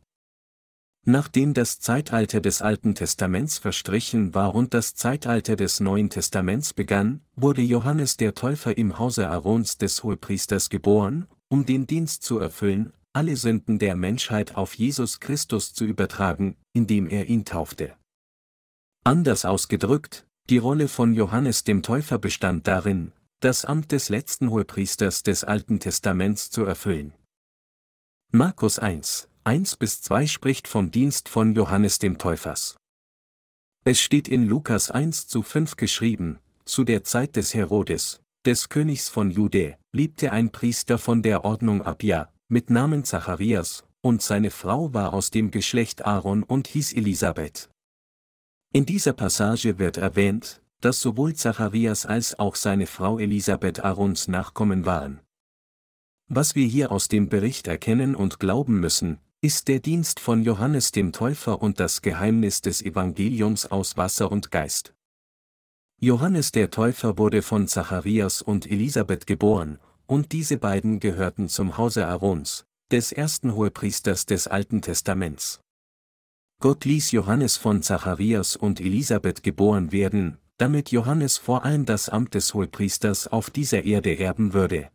Nachdem 1.06 1.52
das 1.52 1.80
Zeitalter 1.80 2.40
des 2.40 2.62
Alten 2.62 2.94
Testaments 2.94 3.58
verstrichen 3.58 4.34
war 4.34 4.54
und 4.54 4.72
das 4.72 4.94
Zeitalter 4.94 5.54
des 5.54 5.80
Neuen 5.80 6.08
Testaments 6.08 6.72
begann, 6.72 7.20
wurde 7.36 7.60
Johannes 7.60 8.16
der 8.16 8.34
Täufer 8.34 8.78
im 8.78 8.98
Hause 8.98 9.28
Aarons 9.28 9.76
des 9.76 10.02
Hohepriesters 10.02 10.70
geboren, 10.70 11.26
um 11.48 11.66
den 11.66 11.86
Dienst 11.86 12.22
zu 12.22 12.38
erfüllen, 12.38 12.94
alle 13.12 13.36
Sünden 13.36 13.78
der 13.78 13.96
Menschheit 13.96 14.56
auf 14.56 14.74
Jesus 14.74 15.20
Christus 15.20 15.74
zu 15.74 15.84
übertragen, 15.84 16.56
indem 16.72 17.06
er 17.06 17.26
ihn 17.26 17.44
taufte. 17.44 17.94
Anders 19.04 19.44
ausgedrückt, 19.44 20.26
die 20.48 20.58
Rolle 20.58 20.88
von 20.88 21.12
Johannes 21.12 21.64
dem 21.64 21.82
Täufer 21.82 22.18
bestand 22.18 22.66
darin, 22.66 23.12
das 23.40 23.66
Amt 23.66 23.92
des 23.92 24.08
letzten 24.08 24.48
Hohepriesters 24.48 25.22
des 25.22 25.44
Alten 25.44 25.80
Testaments 25.80 26.50
zu 26.50 26.64
erfüllen. 26.64 27.12
Markus 28.32 28.78
1, 28.78 29.28
1 29.46 29.76
bis 29.76 30.00
2 30.00 30.26
spricht 30.26 30.66
vom 30.66 30.90
Dienst 30.90 31.28
von 31.28 31.54
Johannes 31.54 31.98
dem 31.98 32.16
Täufers. 32.16 32.78
Es 33.84 34.00
steht 34.00 34.26
in 34.26 34.46
Lukas 34.46 34.90
1 34.90 35.26
zu 35.26 35.42
5 35.42 35.76
geschrieben, 35.76 36.38
zu 36.64 36.82
der 36.82 37.04
Zeit 37.04 37.36
des 37.36 37.52
Herodes, 37.52 38.22
des 38.46 38.70
Königs 38.70 39.10
von 39.10 39.30
Jude, 39.30 39.76
liebte 39.92 40.32
ein 40.32 40.50
Priester 40.50 40.96
von 40.96 41.22
der 41.22 41.44
Ordnung 41.44 41.82
Abia, 41.82 42.32
mit 42.48 42.70
Namen 42.70 43.04
Zacharias, 43.04 43.84
und 44.00 44.22
seine 44.22 44.50
Frau 44.50 44.94
war 44.94 45.12
aus 45.12 45.30
dem 45.30 45.50
Geschlecht 45.50 46.06
Aaron 46.06 46.42
und 46.42 46.66
hieß 46.66 46.94
Elisabeth. 46.94 47.68
In 48.72 48.86
dieser 48.86 49.12
Passage 49.12 49.78
wird 49.78 49.98
erwähnt, 49.98 50.62
dass 50.80 51.02
sowohl 51.02 51.34
Zacharias 51.34 52.06
als 52.06 52.38
auch 52.38 52.54
seine 52.54 52.86
Frau 52.86 53.18
Elisabeth 53.18 53.84
Aarons 53.84 54.26
Nachkommen 54.26 54.86
waren. 54.86 55.20
Was 56.28 56.54
wir 56.54 56.66
hier 56.66 56.90
aus 56.90 57.08
dem 57.08 57.28
Bericht 57.28 57.66
erkennen 57.66 58.14
und 58.14 58.40
glauben 58.40 58.80
müssen, 58.80 59.20
ist 59.44 59.68
der 59.68 59.78
Dienst 59.78 60.20
von 60.20 60.42
Johannes 60.42 60.90
dem 60.90 61.12
Täufer 61.12 61.60
und 61.60 61.78
das 61.78 62.00
Geheimnis 62.00 62.62
des 62.62 62.80
Evangeliums 62.80 63.66
aus 63.66 63.98
Wasser 63.98 64.32
und 64.32 64.50
Geist. 64.50 64.94
Johannes 66.00 66.50
der 66.50 66.70
Täufer 66.70 67.18
wurde 67.18 67.42
von 67.42 67.68
Zacharias 67.68 68.40
und 68.40 68.64
Elisabeth 68.66 69.26
geboren, 69.26 69.78
und 70.06 70.32
diese 70.32 70.56
beiden 70.56 70.98
gehörten 70.98 71.50
zum 71.50 71.76
Hause 71.76 72.06
Aarons, 72.06 72.64
des 72.90 73.12
ersten 73.12 73.54
Hohepriesters 73.54 74.24
des 74.24 74.46
Alten 74.46 74.80
Testaments. 74.80 75.60
Gott 76.62 76.86
ließ 76.86 77.10
Johannes 77.10 77.58
von 77.58 77.82
Zacharias 77.82 78.56
und 78.56 78.80
Elisabeth 78.80 79.42
geboren 79.42 79.92
werden, 79.92 80.38
damit 80.56 80.90
Johannes 80.90 81.36
vor 81.36 81.66
allem 81.66 81.84
das 81.84 82.08
Amt 82.08 82.32
des 82.32 82.54
Hohepriesters 82.54 83.28
auf 83.28 83.50
dieser 83.50 83.84
Erde 83.84 84.18
erben 84.18 84.54
würde. 84.54 84.88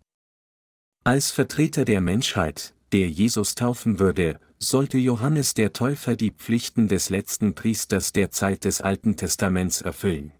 Als 1.03 1.29
Vertreter 1.29 1.85
der 1.85 2.01
Menschheit, 2.01 2.73
der 2.91 3.09
Jesus 3.09 3.55
taufen 3.55 3.99
würde, 3.99 4.39
sollte 4.59 4.97
Johannes 4.97 5.53
der 5.53 5.73
Täufer 5.73 6.15
die 6.15 6.31
Pflichten 6.31 6.87
des 6.87 7.09
letzten 7.09 7.55
Priesters 7.55 8.11
der 8.11 8.31
Zeit 8.31 8.65
des 8.65 8.81
Alten 8.81 9.15
Testaments 9.15 9.81
erfüllen. 9.81 10.31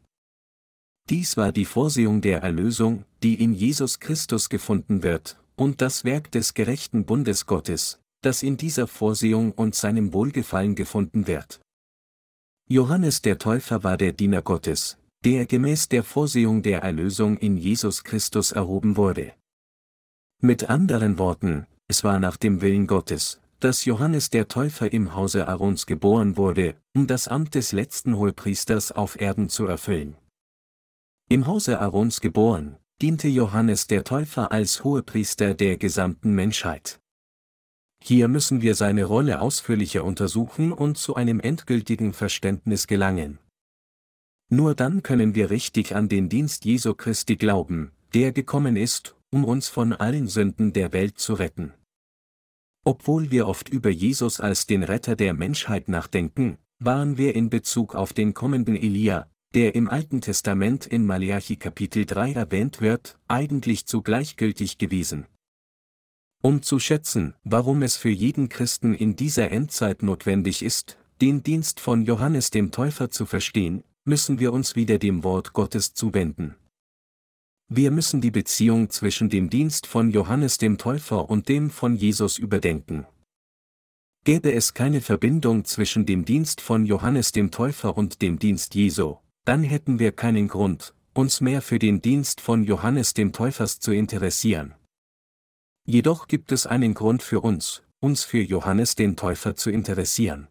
Dies 1.10 1.38
war 1.38 1.52
die 1.52 1.66
Vorsehung 1.66 2.22
der 2.22 2.44
Erlösung, 2.44 3.06
die 3.24 3.42
in 3.42 3.54
Jesus 3.54 4.00
Christus 4.00 4.50
gefunden 4.50 5.02
wird, 5.02 5.40
und 5.56 5.82
das 5.82 6.04
Werk 6.04 6.32
des 6.32 6.54
gerechten 6.54 7.06
Bundes 7.06 7.46
Gottes, 7.46 8.00
das 8.22 8.44
in 8.44 8.58
dieser 8.58 8.88
Vorsehung 8.88 9.52
und 9.52 9.76
seinem 9.76 10.14
Wohlgefallen 10.14 10.76
gefunden 10.76 11.28
wird. 11.28 11.62
Johannes 12.68 13.22
der 13.22 13.40
Täufer 13.40 13.84
war 13.84 13.98
der 13.98 14.14
Diener 14.14 14.42
Gottes, 14.42 14.98
der 15.26 15.46
gemäß 15.46 15.90
der 15.90 16.04
Vorsehung 16.04 16.62
der 16.62 16.82
Erlösung 16.84 17.38
in 17.38 17.58
Jesus 17.58 18.04
Christus 18.04 18.52
erhoben 18.52 18.96
wurde. 18.96 19.34
Mit 20.42 20.70
anderen 20.70 21.18
Worten, 21.18 21.66
es 21.90 22.04
war 22.04 22.20
nach 22.20 22.38
dem 22.38 22.62
Willen 22.62 22.86
Gottes, 22.86 23.42
dass 23.60 23.84
Johannes 23.84 24.30
der 24.30 24.48
Täufer 24.48 24.94
im 24.94 25.16
Hause 25.16 25.48
Aarons 25.48 25.88
geboren 25.88 26.38
wurde, 26.38 26.76
um 26.96 27.08
das 27.08 27.28
Amt 27.28 27.56
des 27.56 27.72
letzten 27.72 28.16
Hohepriesters 28.16 28.92
auf 28.92 29.20
Erden 29.20 29.50
zu 29.50 29.66
erfüllen. 29.66 30.16
Im 31.30 31.48
Hause 31.48 31.80
Aarons 31.80 32.22
geboren, 32.22 32.78
diente 33.02 33.28
Johannes 33.28 33.88
der 33.88 34.04
Täufer 34.04 34.52
als 34.52 34.84
Hohepriester 34.84 35.56
der 35.56 35.78
gesamten 35.78 36.34
Menschheit. 36.34 37.00
Hier 38.04 38.28
müssen 38.28 38.62
wir 38.62 38.76
seine 38.76 39.06
Rolle 39.06 39.42
ausführlicher 39.42 40.04
untersuchen 40.04 40.72
und 40.72 40.98
zu 40.98 41.16
einem 41.16 41.40
endgültigen 41.40 42.14
Verständnis 42.14 42.86
gelangen. 42.86 43.40
Nur 44.52 44.76
dann 44.76 45.02
können 45.02 45.34
wir 45.34 45.50
richtig 45.50 45.96
an 45.96 46.08
den 46.08 46.30
Dienst 46.30 46.66
Jesu 46.66 46.94
Christi 46.94 47.36
glauben, 47.36 47.92
der 48.14 48.32
gekommen 48.32 48.78
ist, 48.78 49.16
um 49.32 49.44
uns 49.44 49.68
von 49.68 49.94
allen 49.94 50.28
Sünden 50.28 50.72
der 50.72 50.94
Welt 50.94 51.18
zu 51.18 51.34
retten. 51.34 51.74
Obwohl 52.90 53.30
wir 53.30 53.48
oft 53.48 53.70
über 53.70 53.92
Jesus 53.92 54.40
als 54.40 54.66
den 54.66 54.82
Retter 54.82 55.16
der 55.16 55.36
Menschheit 55.36 55.90
nachdenken, 55.90 56.58
waren 56.80 57.20
wir 57.20 57.36
in 57.36 57.52
Bezug 57.52 57.94
auf 57.94 58.14
den 58.14 58.34
kommenden 58.34 58.76
Elia, 58.76 59.28
der 59.54 59.76
im 59.76 59.88
Alten 59.88 60.22
Testament 60.22 60.88
in 60.88 61.06
Malachi 61.06 61.56
Kapitel 61.56 62.08
3 62.08 62.34
erwähnt 62.34 62.82
wird, 62.82 63.20
eigentlich 63.28 63.86
zu 63.86 64.02
gleichgültig 64.02 64.80
gewesen. 64.80 65.28
Um 66.42 66.64
zu 66.64 66.80
schätzen, 66.80 67.36
warum 67.44 67.84
es 67.84 67.96
für 67.96 68.10
jeden 68.10 68.50
Christen 68.50 68.96
in 68.96 69.16
dieser 69.16 69.52
Endzeit 69.52 70.02
notwendig 70.02 70.64
ist, 70.64 70.98
den 71.22 71.44
Dienst 71.44 71.80
von 71.80 72.02
Johannes 72.02 72.50
dem 72.50 72.72
Täufer 72.72 73.12
zu 73.12 73.28
verstehen, 73.28 73.84
müssen 74.04 74.40
wir 74.40 74.52
uns 74.52 74.76
wieder 74.76 74.98
dem 74.98 75.24
Wort 75.24 75.54
Gottes 75.54 75.94
zuwenden. 75.94 76.56
Wir 77.72 77.92
müssen 77.92 78.20
die 78.20 78.32
Beziehung 78.32 78.90
zwischen 78.90 79.30
dem 79.30 79.52
Dienst 79.52 79.86
von 79.86 80.10
Johannes 80.10 80.58
dem 80.58 80.80
Täufer 80.80 81.30
und 81.30 81.48
dem 81.50 81.70
von 81.70 81.96
Jesus 81.96 82.40
überdenken. 82.40 83.06
Gäbe 84.24 84.52
es 84.52 84.74
keine 84.74 85.02
Verbindung 85.02 85.66
zwischen 85.66 86.08
dem 86.08 86.26
Dienst 86.26 86.62
von 86.62 86.84
Johannes 86.88 87.32
dem 87.32 87.52
Täufer 87.52 87.96
und 87.96 88.24
dem 88.24 88.40
Dienst 88.40 88.74
Jesu, 88.74 89.18
dann 89.46 89.62
hätten 89.62 90.00
wir 90.00 90.12
keinen 90.12 90.48
Grund, 90.48 90.96
uns 91.14 91.42
mehr 91.42 91.62
für 91.62 91.78
den 91.78 92.02
Dienst 92.02 92.42
von 92.42 92.64
Johannes 92.64 93.14
dem 93.14 93.34
Täufers 93.34 93.80
zu 93.80 93.92
interessieren. 93.92 94.74
Jedoch 95.86 96.28
gibt 96.28 96.52
es 96.52 96.66
einen 96.66 96.96
Grund 96.96 97.22
für 97.22 97.42
uns, 97.42 97.84
uns 98.00 98.24
für 98.24 98.42
Johannes 98.42 98.96
den 98.96 99.16
Täufer 99.16 99.56
zu 99.56 99.70
interessieren. 99.70 100.48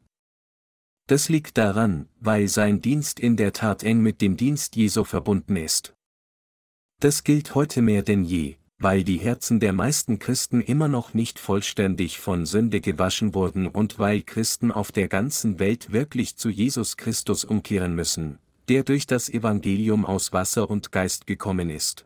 Das 1.09 1.29
liegt 1.29 1.59
daran, 1.59 2.09
weil 2.21 2.47
sein 2.47 2.81
Dienst 2.81 3.19
in 3.19 3.37
der 3.37 3.53
Tat 3.53 3.83
eng 3.83 4.03
mit 4.03 4.21
dem 4.21 4.37
Dienst 4.37 4.77
Jesu 4.77 5.03
verbunden 5.03 5.57
ist. 5.57 5.98
Das 7.01 7.23
gilt 7.23 7.55
heute 7.55 7.81
mehr 7.81 8.03
denn 8.03 8.25
je, 8.25 8.57
weil 8.81 9.05
die 9.05 9.19
Herzen 9.19 9.61
der 9.61 9.73
meisten 9.73 10.19
Christen 10.19 10.61
immer 10.61 10.89
noch 10.89 11.15
nicht 11.15 11.39
vollständig 11.39 12.19
von 12.19 12.45
Sünde 12.45 12.81
gewaschen 12.81 13.35
wurden 13.35 13.69
und 13.69 14.01
weil 14.01 14.23
Christen 14.23 14.73
auf 14.73 14.91
der 14.91 15.07
ganzen 15.07 15.61
Welt 15.61 15.93
wirklich 15.93 16.37
zu 16.37 16.49
Jesus 16.49 16.97
Christus 16.97 17.45
umkehren 17.45 17.95
müssen, 17.95 18.41
der 18.69 18.83
durch 18.83 19.07
das 19.07 19.29
Evangelium 19.29 20.05
aus 20.05 20.33
Wasser 20.33 20.69
und 20.69 20.91
Geist 20.91 21.29
gekommen 21.29 21.71
ist. 21.71 22.05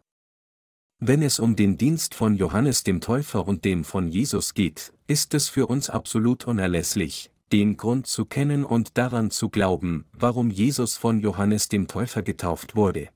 Wenn 1.00 1.22
es 1.22 1.38
um 1.40 1.56
den 1.56 1.78
Dienst 1.78 2.14
von 2.14 2.34
Johannes 2.34 2.84
dem 2.84 3.00
Täufer 3.00 3.48
und 3.48 3.64
dem 3.64 3.84
von 3.84 4.08
Jesus 4.08 4.52
geht, 4.52 4.92
ist 5.06 5.32
es 5.32 5.48
für 5.48 5.68
uns 5.68 5.88
absolut 5.88 6.46
unerlässlich, 6.46 7.30
den 7.50 7.78
Grund 7.78 8.06
zu 8.06 8.26
kennen 8.26 8.62
und 8.62 8.98
daran 8.98 9.30
zu 9.30 9.48
glauben, 9.48 10.04
warum 10.12 10.50
Jesus 10.50 10.98
von 10.98 11.18
Johannes 11.18 11.70
dem 11.70 11.88
Täufer 11.88 12.20
getauft 12.20 12.76
wurde. 12.76 13.08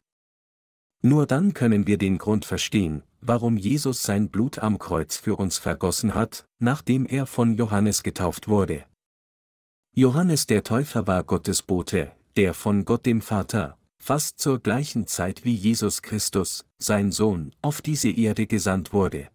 Nur 1.07 1.25
dann 1.25 1.55
können 1.55 1.87
wir 1.87 1.99
den 1.99 2.19
Grund 2.19 2.45
verstehen, 2.45 3.05
warum 3.21 3.57
Jesus 3.57 4.03
sein 4.03 4.29
Blut 4.29 4.59
am 4.59 4.81
Kreuz 4.81 5.17
für 5.17 5.37
uns 5.37 5.57
vergossen 5.57 6.17
hat, 6.17 6.49
nachdem 6.59 7.07
er 7.07 7.27
von 7.27 7.57
Johannes 7.57 8.03
getauft 8.03 8.49
wurde. 8.49 8.85
Johannes 9.95 10.47
der 10.47 10.65
Täufer 10.65 11.07
war 11.07 11.23
Gottes 11.23 11.63
Bote, 11.63 12.11
der 12.35 12.55
von 12.55 12.85
Gott 12.85 13.07
dem 13.07 13.21
Vater, 13.21 13.79
fast 14.03 14.41
zur 14.41 14.59
gleichen 14.59 15.07
Zeit 15.07 15.45
wie 15.45 15.55
Jesus 15.55 16.03
Christus, 16.03 16.65
sein 16.79 17.13
Sohn, 17.13 17.53
auf 17.63 17.83
diese 17.83 18.11
Erde 18.11 18.49
gesandt 18.49 18.93
wurde. 18.93 19.29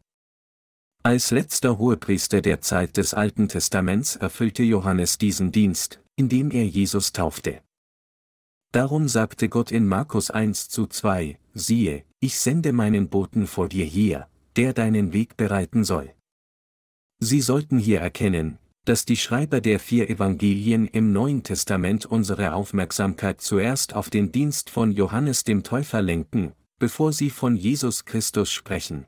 Als 1.04 1.32
letzter 1.32 1.78
Hohepriester 1.78 2.42
der 2.42 2.60
Zeit 2.60 2.98
des 2.98 3.14
Alten 3.14 3.48
Testaments 3.48 4.18
erfüllte 4.18 4.64
Johannes 4.64 5.18
diesen 5.18 5.54
Dienst, 5.54 6.02
indem 6.18 6.52
er 6.52 6.66
Jesus 6.66 7.14
taufte. 7.14 7.62
Darum 8.72 9.10
sagte 9.10 9.50
Gott 9.50 9.72
in 9.72 9.86
Markus 9.86 10.32
1 10.32 10.70
zu 10.70 10.88
2, 10.88 11.38
siehe, 11.54 12.06
ich 12.22 12.40
sende 12.40 12.72
meinen 12.72 13.10
Boten 13.10 13.46
vor 13.46 13.68
dir 13.68 13.86
her, 13.86 14.30
der 14.56 14.74
deinen 14.74 15.12
Weg 15.12 15.36
bereiten 15.36 15.84
soll. 15.84 16.14
Sie 17.20 17.42
sollten 17.42 17.80
hier 17.80 18.00
erkennen, 18.00 18.58
dass 18.86 19.06
die 19.06 19.18
Schreiber 19.18 19.62
der 19.62 19.80
vier 19.80 20.10
Evangelien 20.10 20.88
im 20.88 21.12
Neuen 21.12 21.44
Testament 21.44 22.06
unsere 22.06 22.54
Aufmerksamkeit 22.54 23.42
zuerst 23.42 23.94
auf 23.94 24.10
den 24.10 24.32
Dienst 24.32 24.70
von 24.70 24.92
Johannes 24.92 25.44
dem 25.44 25.64
Täufer 25.64 26.02
lenken, 26.02 26.54
bevor 26.80 27.12
sie 27.14 27.30
von 27.30 27.58
Jesus 27.58 28.06
Christus 28.06 28.52
sprechen. 28.52 29.06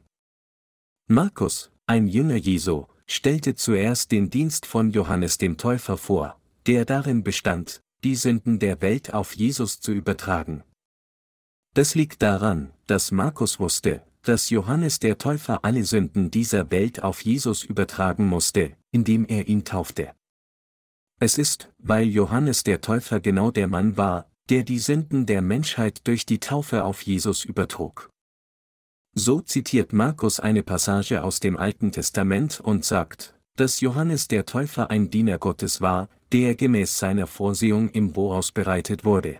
Markus, 1.08 1.72
ein 1.88 2.08
Jünger 2.08 2.36
Jesu, 2.36 2.86
stellte 3.08 3.56
zuerst 3.56 4.12
den 4.12 4.30
Dienst 4.30 4.66
von 4.66 4.92
Johannes 4.92 5.38
dem 5.38 5.58
Täufer 5.58 5.98
vor, 5.98 6.40
der 6.68 6.86
darin 6.86 7.24
bestand, 7.24 7.82
die 8.04 8.16
Sünden 8.16 8.60
der 8.60 8.82
Welt 8.82 9.14
auf 9.14 9.36
Jesus 9.36 9.80
zu 9.80 9.92
übertragen. 9.92 10.64
Das 11.74 11.96
liegt 11.96 12.22
daran, 12.22 12.72
dass 12.88 13.12
Markus 13.12 13.60
wusste, 13.60 14.04
dass 14.24 14.50
Johannes 14.50 15.00
der 15.00 15.18
Täufer 15.18 15.66
alle 15.66 15.84
Sünden 15.84 16.32
dieser 16.32 16.72
Welt 16.72 17.04
auf 17.04 17.22
Jesus 17.22 17.64
übertragen 17.64 18.28
musste, 18.28 18.76
indem 18.92 19.26
er 19.26 19.48
ihn 19.48 19.66
taufte. 19.66 20.14
Es 21.20 21.38
ist, 21.38 21.70
weil 21.78 22.08
Johannes 22.08 22.64
der 22.64 22.82
Täufer 22.82 23.20
genau 23.20 23.52
der 23.52 23.68
Mann 23.68 23.98
war, 23.98 24.30
der 24.50 24.64
die 24.64 24.80
Sünden 24.80 25.26
der 25.26 25.42
Menschheit 25.42 26.06
durch 26.08 26.26
die 26.26 26.40
Taufe 26.40 26.84
auf 26.84 27.02
Jesus 27.02 27.46
übertrug. 27.46 28.10
So 29.16 29.42
zitiert 29.42 29.94
Markus 29.94 30.40
eine 30.40 30.64
Passage 30.64 31.24
aus 31.24 31.40
dem 31.40 31.56
Alten 31.56 31.92
Testament 31.92 32.60
und 32.60 32.84
sagt, 32.84 33.36
dass 33.56 33.82
Johannes 33.82 34.28
der 34.28 34.46
Täufer 34.46 34.90
ein 34.90 35.12
Diener 35.12 35.38
Gottes 35.38 35.82
war, 35.82 36.10
der 36.34 36.56
gemäß 36.56 36.98
seiner 36.98 37.28
Vorsehung 37.28 37.90
im 37.92 38.14
Voraus 38.16 38.52
bereitet 38.52 39.06
wurde. 39.06 39.40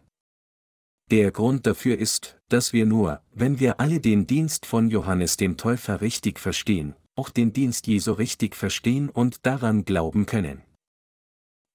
Der 1.10 1.32
Grund 1.32 1.66
dafür 1.66 1.98
ist, 1.98 2.40
dass 2.50 2.72
wir 2.72 2.86
nur, 2.86 3.22
wenn 3.34 3.60
wir 3.60 3.80
alle 3.80 4.00
den 4.00 4.28
Dienst 4.28 4.66
von 4.68 4.90
Johannes 4.90 5.36
dem 5.36 5.58
Täufer 5.58 6.02
richtig 6.02 6.40
verstehen, 6.40 6.96
auch 7.16 7.30
den 7.30 7.52
Dienst 7.52 7.88
Jesu 7.88 8.14
richtig 8.14 8.56
verstehen 8.56 9.10
und 9.10 9.46
daran 9.46 9.86
glauben 9.86 10.28
können. 10.28 10.62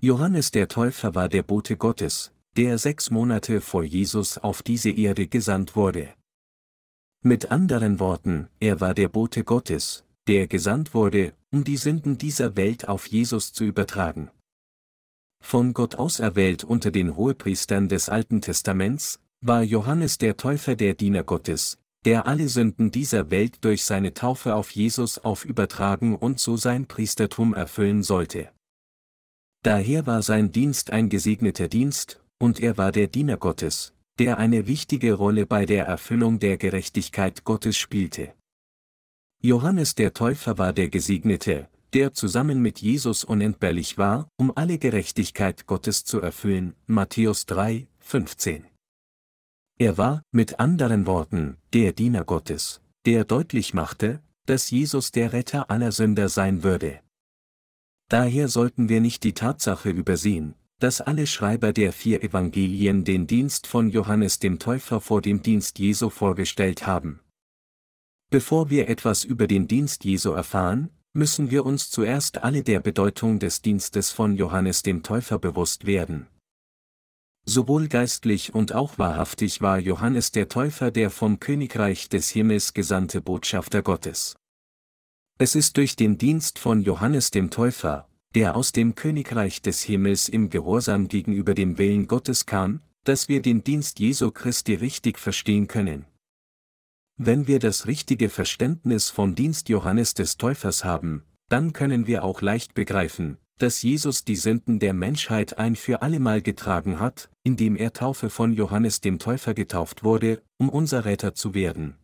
Johannes 0.00 0.52
der 0.52 0.68
Täufer 0.68 1.16
war 1.16 1.28
der 1.28 1.42
Bote 1.42 1.76
Gottes, 1.76 2.32
der 2.56 2.78
sechs 2.78 3.10
Monate 3.10 3.60
vor 3.60 3.82
Jesus 3.82 4.38
auf 4.38 4.62
diese 4.62 4.90
Erde 4.90 5.26
gesandt 5.26 5.74
wurde. 5.74 6.14
Mit 7.22 7.50
anderen 7.50 7.98
Worten, 7.98 8.48
er 8.60 8.80
war 8.80 8.94
der 8.94 9.08
Bote 9.08 9.42
Gottes, 9.42 10.04
der 10.28 10.46
gesandt 10.46 10.94
wurde, 10.94 11.34
um 11.50 11.64
die 11.64 11.76
Sünden 11.76 12.18
dieser 12.18 12.54
Welt 12.56 12.86
auf 12.86 13.08
Jesus 13.08 13.52
zu 13.52 13.64
übertragen. 13.64 14.30
Von 15.40 15.72
Gott 15.72 15.94
auserwählt 15.94 16.64
unter 16.64 16.90
den 16.90 17.16
Hohepriestern 17.16 17.88
des 17.88 18.08
Alten 18.08 18.40
Testaments, 18.40 19.20
war 19.40 19.62
Johannes 19.62 20.18
der 20.18 20.36
Täufer 20.36 20.76
der 20.76 20.94
Diener 20.94 21.22
Gottes, 21.22 21.78
der 22.04 22.26
alle 22.26 22.48
Sünden 22.48 22.90
dieser 22.90 23.30
Welt 23.30 23.64
durch 23.64 23.84
seine 23.84 24.14
Taufe 24.14 24.54
auf 24.54 24.70
Jesus 24.70 25.18
aufübertragen 25.18 26.16
und 26.16 26.40
so 26.40 26.56
sein 26.56 26.86
Priestertum 26.86 27.54
erfüllen 27.54 28.02
sollte. 28.02 28.50
Daher 29.62 30.06
war 30.06 30.22
sein 30.22 30.52
Dienst 30.52 30.90
ein 30.90 31.08
gesegneter 31.08 31.68
Dienst, 31.68 32.20
und 32.38 32.60
er 32.60 32.76
war 32.78 32.92
der 32.92 33.08
Diener 33.08 33.36
Gottes, 33.36 33.92
der 34.18 34.38
eine 34.38 34.66
wichtige 34.66 35.14
Rolle 35.14 35.46
bei 35.46 35.66
der 35.66 35.86
Erfüllung 35.86 36.38
der 36.38 36.56
Gerechtigkeit 36.56 37.44
Gottes 37.44 37.76
spielte. 37.76 38.34
Johannes 39.40 39.94
der 39.94 40.14
Täufer 40.14 40.58
war 40.58 40.72
der 40.72 40.88
Gesegnete, 40.88 41.68
der 41.94 42.12
zusammen 42.12 42.60
mit 42.60 42.80
Jesus 42.80 43.24
unentbehrlich 43.24 43.98
war, 43.98 44.28
um 44.36 44.52
alle 44.56 44.78
Gerechtigkeit 44.78 45.66
Gottes 45.66 46.04
zu 46.04 46.20
erfüllen. 46.20 46.74
Matthäus 46.86 47.46
3, 47.46 47.86
15. 48.00 48.66
Er 49.78 49.96
war, 49.96 50.22
mit 50.32 50.60
anderen 50.60 51.06
Worten, 51.06 51.56
der 51.72 51.92
Diener 51.92 52.24
Gottes, 52.24 52.80
der 53.06 53.24
deutlich 53.24 53.74
machte, 53.74 54.20
dass 54.46 54.70
Jesus 54.70 55.12
der 55.12 55.32
Retter 55.32 55.70
aller 55.70 55.92
Sünder 55.92 56.28
sein 56.28 56.62
würde. 56.62 57.00
Daher 58.08 58.48
sollten 58.48 58.88
wir 58.88 59.00
nicht 59.00 59.22
die 59.24 59.34
Tatsache 59.34 59.90
übersehen, 59.90 60.54
dass 60.78 61.00
alle 61.00 61.26
Schreiber 61.26 61.72
der 61.72 61.92
vier 61.92 62.22
Evangelien 62.22 63.04
den 63.04 63.26
Dienst 63.26 63.66
von 63.66 63.90
Johannes 63.90 64.38
dem 64.38 64.58
Täufer 64.58 65.00
vor 65.00 65.20
dem 65.20 65.42
Dienst 65.42 65.78
Jesu 65.78 66.08
vorgestellt 66.08 66.86
haben. 66.86 67.20
Bevor 68.30 68.70
wir 68.70 68.88
etwas 68.88 69.24
über 69.24 69.46
den 69.46 69.68
Dienst 69.68 70.04
Jesu 70.04 70.32
erfahren, 70.32 70.90
müssen 71.18 71.50
wir 71.50 71.66
uns 71.66 71.90
zuerst 71.90 72.44
alle 72.44 72.62
der 72.62 72.78
Bedeutung 72.78 73.40
des 73.40 73.60
Dienstes 73.60 74.10
von 74.12 74.36
Johannes 74.36 74.82
dem 74.82 75.02
Täufer 75.02 75.40
bewusst 75.40 75.84
werden. 75.84 76.28
Sowohl 77.44 77.88
geistlich 77.88 78.54
und 78.54 78.72
auch 78.72 78.98
wahrhaftig 78.98 79.60
war 79.60 79.78
Johannes 79.78 80.30
der 80.30 80.48
Täufer 80.48 80.90
der 80.90 81.10
vom 81.10 81.40
Königreich 81.40 82.08
des 82.08 82.30
Himmels 82.30 82.72
gesandte 82.72 83.20
Botschafter 83.20 83.82
Gottes. 83.82 84.36
Es 85.38 85.54
ist 85.54 85.76
durch 85.76 85.96
den 85.96 86.18
Dienst 86.18 86.58
von 86.58 86.82
Johannes 86.82 87.30
dem 87.30 87.50
Täufer, 87.50 88.08
der 88.34 88.54
aus 88.54 88.72
dem 88.72 88.94
Königreich 88.94 89.60
des 89.60 89.82
Himmels 89.82 90.28
im 90.28 90.50
Gehorsam 90.50 91.08
gegenüber 91.08 91.54
dem 91.54 91.78
Willen 91.78 92.06
Gottes 92.06 92.46
kam, 92.46 92.80
dass 93.04 93.28
wir 93.28 93.42
den 93.42 93.64
Dienst 93.64 93.98
Jesu 93.98 94.30
Christi 94.30 94.74
richtig 94.74 95.18
verstehen 95.18 95.66
können. 95.66 96.04
Wenn 97.20 97.48
wir 97.48 97.58
das 97.58 97.88
richtige 97.88 98.28
Verständnis 98.28 99.10
vom 99.10 99.34
Dienst 99.34 99.68
Johannes 99.68 100.14
des 100.14 100.36
Täufers 100.36 100.84
haben, 100.84 101.24
dann 101.48 101.72
können 101.72 102.06
wir 102.06 102.22
auch 102.22 102.42
leicht 102.42 102.74
begreifen, 102.74 103.38
dass 103.58 103.82
Jesus 103.82 104.24
die 104.24 104.36
Sünden 104.36 104.78
der 104.78 104.94
Menschheit 104.94 105.58
ein 105.58 105.74
für 105.74 106.00
allemal 106.00 106.42
getragen 106.42 107.00
hat, 107.00 107.28
indem 107.42 107.74
er 107.74 107.92
Taufe 107.92 108.30
von 108.30 108.52
Johannes 108.52 109.00
dem 109.00 109.18
Täufer 109.18 109.52
getauft 109.52 110.04
wurde, 110.04 110.42
um 110.58 110.68
unser 110.68 111.04
Retter 111.04 111.34
zu 111.34 111.54
werden. 111.54 111.96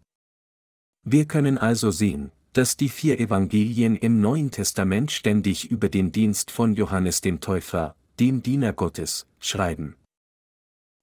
Wir 1.04 1.26
können 1.26 1.59
also 1.59 1.92
sehen, 1.92 2.33
dass 2.52 2.76
die 2.76 2.88
vier 2.88 3.21
Evangelien 3.21 3.94
im 3.94 4.21
Neuen 4.21 4.50
Testament 4.50 5.12
ständig 5.12 5.71
über 5.71 5.88
den 5.88 6.11
Dienst 6.11 6.50
von 6.50 6.75
Johannes 6.75 7.21
dem 7.21 7.38
Täufer, 7.38 7.94
dem 8.18 8.42
Diener 8.42 8.73
Gottes, 8.73 9.28
schreiben. 9.38 9.94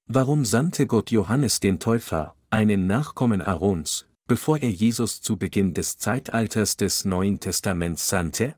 Warum 0.05 0.43
sandte 0.43 0.85
Gott 0.85 1.11
Johannes 1.11 1.61
den 1.61 1.79
Täufer, 1.79 2.35
einen 2.51 2.85
Nachkommen 2.85 3.41
Aarons, 3.41 4.07
bevor 4.27 4.57
er 4.57 4.69
Jesus 4.69 5.21
zu 5.21 5.37
Beginn 5.37 5.73
des 5.73 5.97
Zeitalters 5.97 6.75
des 6.75 7.05
Neuen 7.05 7.39
Testaments 7.39 8.09
sandte? 8.09 8.55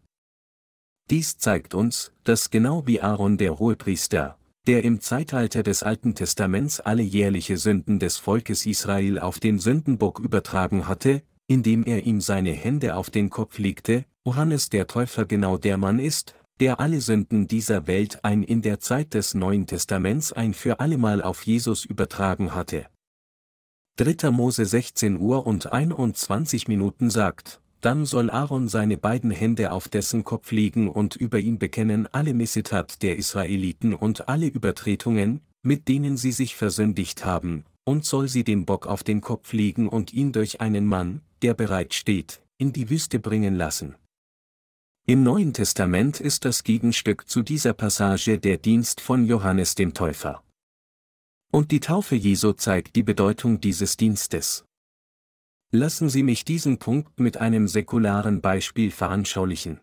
Dies 1.09 1.37
zeigt 1.37 1.75
uns, 1.75 2.11
dass 2.23 2.49
genau 2.49 2.87
wie 2.87 3.01
Aaron 3.01 3.37
der 3.37 3.59
Hohepriester, 3.59 4.37
der 4.65 4.83
im 4.83 4.99
Zeitalter 4.99 5.61
des 5.61 5.83
Alten 5.83 6.15
Testaments 6.15 6.79
alle 6.79 7.03
jährliche 7.03 7.57
Sünden 7.57 7.99
des 7.99 8.17
Volkes 8.17 8.65
Israel 8.65 9.19
auf 9.19 9.39
den 9.39 9.59
Sündenbock 9.59 10.19
übertragen 10.19 10.87
hatte, 10.87 11.21
indem 11.47 11.83
er 11.83 12.05
ihm 12.05 12.19
seine 12.19 12.51
Hände 12.51 12.95
auf 12.95 13.09
den 13.09 13.29
Kopf 13.29 13.59
legte, 13.59 14.05
Johannes 14.25 14.69
der 14.69 14.87
Täufer 14.87 15.25
genau 15.25 15.57
der 15.57 15.77
Mann 15.77 15.99
ist, 15.99 16.33
der 16.59 16.79
alle 16.79 17.01
Sünden 17.01 17.47
dieser 17.47 17.87
Welt 17.87 18.23
ein 18.23 18.41
in 18.41 18.61
der 18.61 18.79
Zeit 18.79 19.13
des 19.13 19.33
Neuen 19.33 19.67
Testaments 19.67 20.31
ein 20.31 20.53
für 20.53 20.79
allemal 20.79 21.21
auf 21.21 21.45
Jesus 21.45 21.83
übertragen 21.83 22.55
hatte. 22.55 22.87
3. 23.97 24.31
Mose 24.31 24.65
16 24.65 25.19
Uhr 25.19 25.45
und 25.45 25.71
21 25.71 26.67
Minuten 26.67 27.11
sagt, 27.11 27.61
dann 27.79 28.07
soll 28.07 28.31
Aaron 28.31 28.67
seine 28.67 28.97
beiden 28.97 29.29
Hände 29.29 29.71
auf 29.71 29.87
dessen 29.87 30.23
Kopf 30.23 30.51
legen 30.51 30.89
und 30.89 31.15
über 31.15 31.37
ihn 31.37 31.59
bekennen 31.59 32.07
alle 32.11 32.33
Missetat 32.33 33.03
der 33.03 33.17
Israeliten 33.17 33.93
und 33.93 34.27
alle 34.27 34.47
Übertretungen, 34.47 35.41
mit 35.61 35.87
denen 35.87 36.17
sie 36.17 36.31
sich 36.31 36.55
versündigt 36.55 37.23
haben, 37.23 37.65
und 37.83 38.03
soll 38.03 38.29
sie 38.29 38.43
den 38.43 38.65
Bock 38.65 38.87
auf 38.87 39.03
den 39.03 39.21
Kopf 39.21 39.53
legen 39.53 39.87
und 39.87 40.11
ihn 40.11 40.31
durch 40.31 40.59
einen 40.59 40.87
Mann, 40.87 41.21
der 41.43 41.53
bereit 41.53 41.93
steht, 41.93 42.41
in 42.57 42.73
die 42.73 42.89
Wüste 42.89 43.19
bringen 43.19 43.53
lassen. 43.53 43.93
Im 45.05 45.21
Neuen 45.21 45.53
Testament 45.53 46.19
ist 46.19 46.45
das 46.45 46.63
Gegenstück 46.63 47.29
zu 47.29 47.43
dieser 47.43 47.73
Passage 47.73 48.39
der 48.39 48.57
Dienst 48.57 49.01
von 49.01 49.27
Johannes 49.27 49.75
dem 49.75 49.93
Täufer. 49.93 50.41
Und 51.53 51.69
die 51.69 51.79
Taufe 51.79 52.15
Jesu 52.15 52.53
zeigt 52.53 52.95
die 52.95 53.03
Bedeutung 53.03 53.61
dieses 53.61 53.95
Dienstes. 53.95 54.65
Lassen 55.71 56.09
Sie 56.09 56.23
mich 56.23 56.45
diesen 56.45 56.79
Punkt 56.79 57.19
mit 57.19 57.37
einem 57.37 57.67
säkularen 57.67 58.41
Beispiel 58.41 58.89
veranschaulichen. 58.89 59.79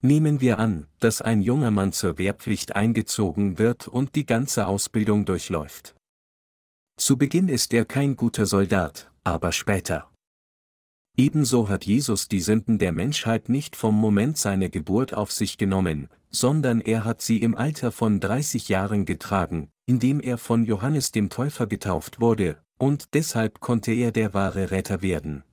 Nehmen 0.00 0.40
wir 0.40 0.58
an, 0.58 0.86
dass 1.00 1.20
ein 1.20 1.42
junger 1.42 1.70
Mann 1.70 1.92
zur 1.92 2.16
Wehrpflicht 2.16 2.76
eingezogen 2.76 3.58
wird 3.58 3.88
und 3.88 4.14
die 4.14 4.24
ganze 4.24 4.66
Ausbildung 4.66 5.26
durchläuft. 5.26 5.94
Zu 6.96 7.18
Beginn 7.18 7.50
ist 7.50 7.74
er 7.74 7.84
kein 7.84 8.16
guter 8.16 8.46
Soldat, 8.46 9.10
aber 9.22 9.52
später. 9.52 10.13
Ebenso 11.16 11.68
hat 11.68 11.84
Jesus 11.84 12.26
die 12.26 12.40
Sünden 12.40 12.78
der 12.78 12.90
Menschheit 12.90 13.48
nicht 13.48 13.76
vom 13.76 13.94
Moment 13.94 14.36
seiner 14.36 14.68
Geburt 14.68 15.14
auf 15.14 15.30
sich 15.30 15.58
genommen, 15.58 16.08
sondern 16.30 16.80
er 16.80 17.04
hat 17.04 17.22
sie 17.22 17.40
im 17.40 17.54
Alter 17.54 17.92
von 17.92 18.18
30 18.18 18.68
Jahren 18.68 19.04
getragen, 19.04 19.70
indem 19.86 20.20
er 20.20 20.38
von 20.38 20.64
Johannes 20.64 21.12
dem 21.12 21.30
Täufer 21.30 21.68
getauft 21.68 22.20
wurde, 22.20 22.58
und 22.78 23.14
deshalb 23.14 23.60
konnte 23.60 23.92
er 23.92 24.10
der 24.10 24.34
wahre 24.34 24.72
Retter 24.72 25.02
werden. 25.02 25.44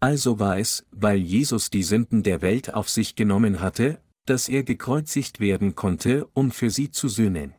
Also 0.00 0.40
war 0.40 0.58
es, 0.58 0.84
weil 0.90 1.18
Jesus 1.18 1.70
die 1.70 1.84
Sünden 1.84 2.24
der 2.24 2.42
Welt 2.42 2.74
auf 2.74 2.88
sich 2.88 3.14
genommen 3.14 3.60
hatte, 3.60 4.00
dass 4.26 4.48
er 4.48 4.64
gekreuzigt 4.64 5.38
werden 5.38 5.76
konnte, 5.76 6.26
um 6.34 6.50
für 6.50 6.70
sie 6.70 6.90
zu 6.90 7.08
sühnen. 7.08 7.54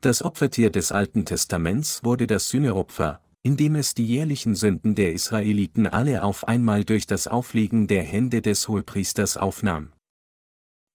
Das 0.00 0.22
Opfertier 0.22 0.70
des 0.70 0.90
Alten 0.90 1.24
Testaments 1.24 2.02
wurde 2.02 2.26
das 2.26 2.48
Sühneopfer, 2.48 3.20
indem 3.42 3.74
es 3.74 3.94
die 3.94 4.06
jährlichen 4.06 4.54
Sünden 4.54 4.94
der 4.94 5.12
Israeliten 5.12 5.86
alle 5.86 6.22
auf 6.22 6.46
einmal 6.46 6.84
durch 6.84 7.06
das 7.06 7.26
Auflegen 7.26 7.86
der 7.88 8.02
Hände 8.02 8.40
des 8.40 8.68
Hohepriesters 8.68 9.36
aufnahm. 9.36 9.92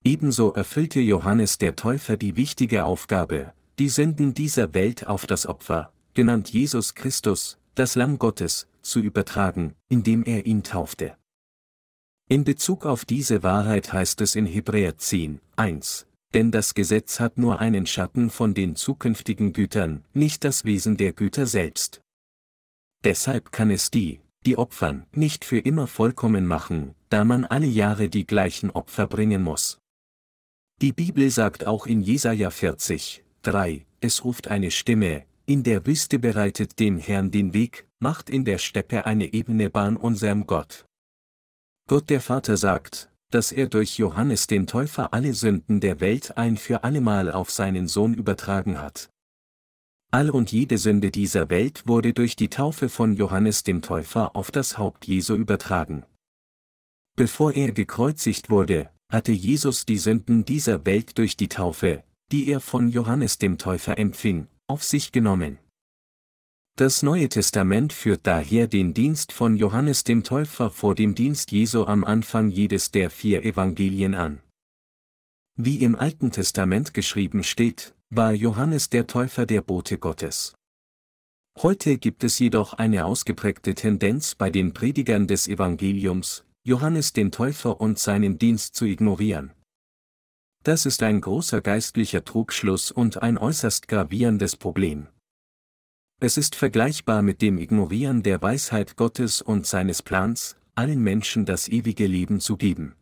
Ebenso 0.03 0.53
erfüllte 0.53 1.01
Johannes 1.01 1.57
der 1.57 1.75
Täufer 1.75 2.15
die 2.15 2.37
wichtige 2.37 2.85
Aufgabe, 2.85 3.53
die 3.79 3.89
Sünden 3.89 4.33
dieser 4.33 4.73
Welt 4.73 5.07
auf 5.07 5.25
das 5.25 5.45
Opfer, 5.45 5.91
genannt 6.13 6.49
Jesus 6.49 6.95
Christus, 6.95 7.57
das 7.75 7.95
Lamm 7.95 8.17
Gottes, 8.17 8.67
zu 8.81 8.99
übertragen, 8.99 9.75
indem 9.89 10.23
er 10.23 10.45
ihn 10.45 10.63
taufte. 10.63 11.17
In 12.29 12.43
Bezug 12.43 12.85
auf 12.85 13.05
diese 13.05 13.43
Wahrheit 13.43 13.91
heißt 13.91 14.21
es 14.21 14.35
in 14.35 14.45
Hebräer 14.45 14.97
10, 14.97 15.41
1, 15.57 16.07
denn 16.33 16.51
das 16.51 16.73
Gesetz 16.73 17.19
hat 17.19 17.37
nur 17.37 17.59
einen 17.59 17.85
Schatten 17.85 18.29
von 18.29 18.53
den 18.53 18.75
zukünftigen 18.75 19.53
Gütern, 19.53 20.03
nicht 20.13 20.43
das 20.43 20.65
Wesen 20.65 20.97
der 20.97 21.13
Güter 21.13 21.45
selbst. 21.45 22.01
Deshalb 23.03 23.51
kann 23.51 23.69
es 23.69 23.91
die, 23.91 24.21
die 24.45 24.57
opfern, 24.57 25.05
nicht 25.11 25.45
für 25.45 25.59
immer 25.59 25.87
vollkommen 25.87 26.45
machen, 26.45 26.95
da 27.09 27.23
man 27.23 27.45
alle 27.45 27.67
Jahre 27.67 28.09
die 28.09 28.25
gleichen 28.25 28.71
Opfer 28.71 29.07
bringen 29.07 29.43
muss. 29.43 29.79
Die 30.81 30.93
Bibel 30.93 31.29
sagt 31.29 31.65
auch 31.65 31.87
in 31.87 32.01
Jesaja 32.01 32.49
40, 32.49 33.23
3, 33.41 33.85
es 33.99 34.23
ruft 34.23 34.47
eine 34.47 34.71
Stimme, 34.71 35.25
in 35.45 35.63
der 35.63 35.85
Wüste 35.85 36.19
bereitet 36.19 36.79
dem 36.79 36.97
Herrn 36.97 37.31
den 37.31 37.53
Weg, 37.53 37.87
macht 37.99 38.29
in 38.29 38.45
der 38.45 38.57
Steppe 38.57 39.05
eine 39.05 39.33
ebene 39.33 39.69
Bahn 39.69 39.97
unserem 39.97 40.45
Gott. 40.45 40.85
Gott 41.87 42.09
der 42.09 42.21
Vater 42.21 42.57
sagt, 42.57 43.09
dass 43.31 43.51
er 43.51 43.67
durch 43.67 43.97
Johannes 43.97 44.47
den 44.47 44.67
Täufer 44.67 45.13
alle 45.13 45.33
Sünden 45.33 45.79
der 45.79 45.99
Welt 45.99 46.37
ein 46.37 46.57
für 46.57 46.83
allemal 46.83 47.31
auf 47.31 47.49
seinen 47.49 47.87
Sohn 47.87 48.13
übertragen 48.13 48.81
hat. 48.81 49.09
All 50.09 50.29
und 50.29 50.51
jede 50.51 50.77
Sünde 50.77 51.11
dieser 51.11 51.49
Welt 51.49 51.85
wurde 51.85 52.13
durch 52.13 52.35
die 52.35 52.49
Taufe 52.49 52.87
von 52.87 53.13
Johannes 53.13 53.63
dem 53.63 53.81
Täufer 53.81 54.35
auf 54.35 54.51
das 54.51 54.77
Haupt 54.77 55.05
Jesu 55.05 55.35
übertragen. 55.35 56.05
Bevor 57.17 57.53
er 57.53 57.71
gekreuzigt 57.73 58.49
wurde, 58.49 58.89
hatte 59.09 59.31
Jesus 59.31 59.85
die 59.85 59.97
Sünden 59.97 60.45
dieser 60.45 60.85
Welt 60.85 61.17
durch 61.17 61.35
die 61.35 61.49
Taufe, 61.49 62.03
die 62.31 62.47
er 62.47 62.59
von 62.61 62.89
Johannes 62.89 63.37
dem 63.37 63.57
Täufer 63.57 63.97
empfing, 63.97 64.47
auf 64.67 64.83
sich 64.83 65.11
genommen. 65.11 65.59
Das 66.77 67.01
Neue 67.01 67.27
Testament 67.27 67.91
führt 67.91 68.27
daher 68.27 68.67
den 68.67 68.93
Dienst 68.93 69.31
von 69.31 69.57
Johannes 69.57 70.03
dem 70.03 70.23
Täufer 70.23 70.69
vor 70.69 70.93
dem 70.93 71.15
Dienst 71.15 71.51
Jesu 71.51 71.85
am 71.85 72.03
Anfang 72.03 72.49
jedes 72.49 72.91
der 72.91 73.09
vier 73.09 73.43
Evangelien 73.43 74.13
an. 74.13 74.41
Wie 75.55 75.77
im 75.77 75.95
Alten 75.95 76.31
Testament 76.31 76.93
geschrieben 76.93 77.43
steht, 77.43 77.95
war 78.09 78.31
Johannes 78.31 78.89
der 78.89 79.05
Täufer 79.05 79.45
der 79.45 79.61
Bote 79.61 79.97
Gottes. 79.97 80.55
Heute 81.57 81.97
gibt 81.97 82.23
es 82.23 82.39
jedoch 82.39 82.73
eine 82.73 83.03
ausgeprägte 83.03 83.75
Tendenz 83.75 84.33
bei 84.33 84.49
den 84.49 84.73
Predigern 84.73 85.27
des 85.27 85.49
Evangeliums, 85.49 86.45
Johannes 86.63 87.11
den 87.11 87.31
Täufer 87.33 87.81
und 87.81 87.99
seinen 87.99 88.37
Dienst 88.37 88.75
zu 88.75 88.85
ignorieren. 88.85 89.51
Das 90.63 90.85
ist 90.85 91.03
ein 91.03 91.19
großer 91.19 91.59
geistlicher 91.59 92.23
Trugschluss 92.23 92.91
und 92.91 93.21
ein 93.21 93.37
äußerst 93.37 93.89
gravierendes 93.89 94.55
Problem. 94.55 95.07
Es 96.21 96.37
ist 96.37 96.55
vergleichbar 96.55 97.21
mit 97.21 97.41
dem 97.41 97.57
Ignorieren 97.57 98.23
der 98.23 98.41
Weisheit 98.41 98.95
Gottes 98.95 99.41
und 99.41 99.67
seines 99.67 100.01
Plans, 100.01 100.55
allen 100.75 101.01
Menschen 101.01 101.45
das 101.45 101.67
ewige 101.67 102.07
Leben 102.07 102.39
zu 102.39 102.55
geben. 102.55 102.95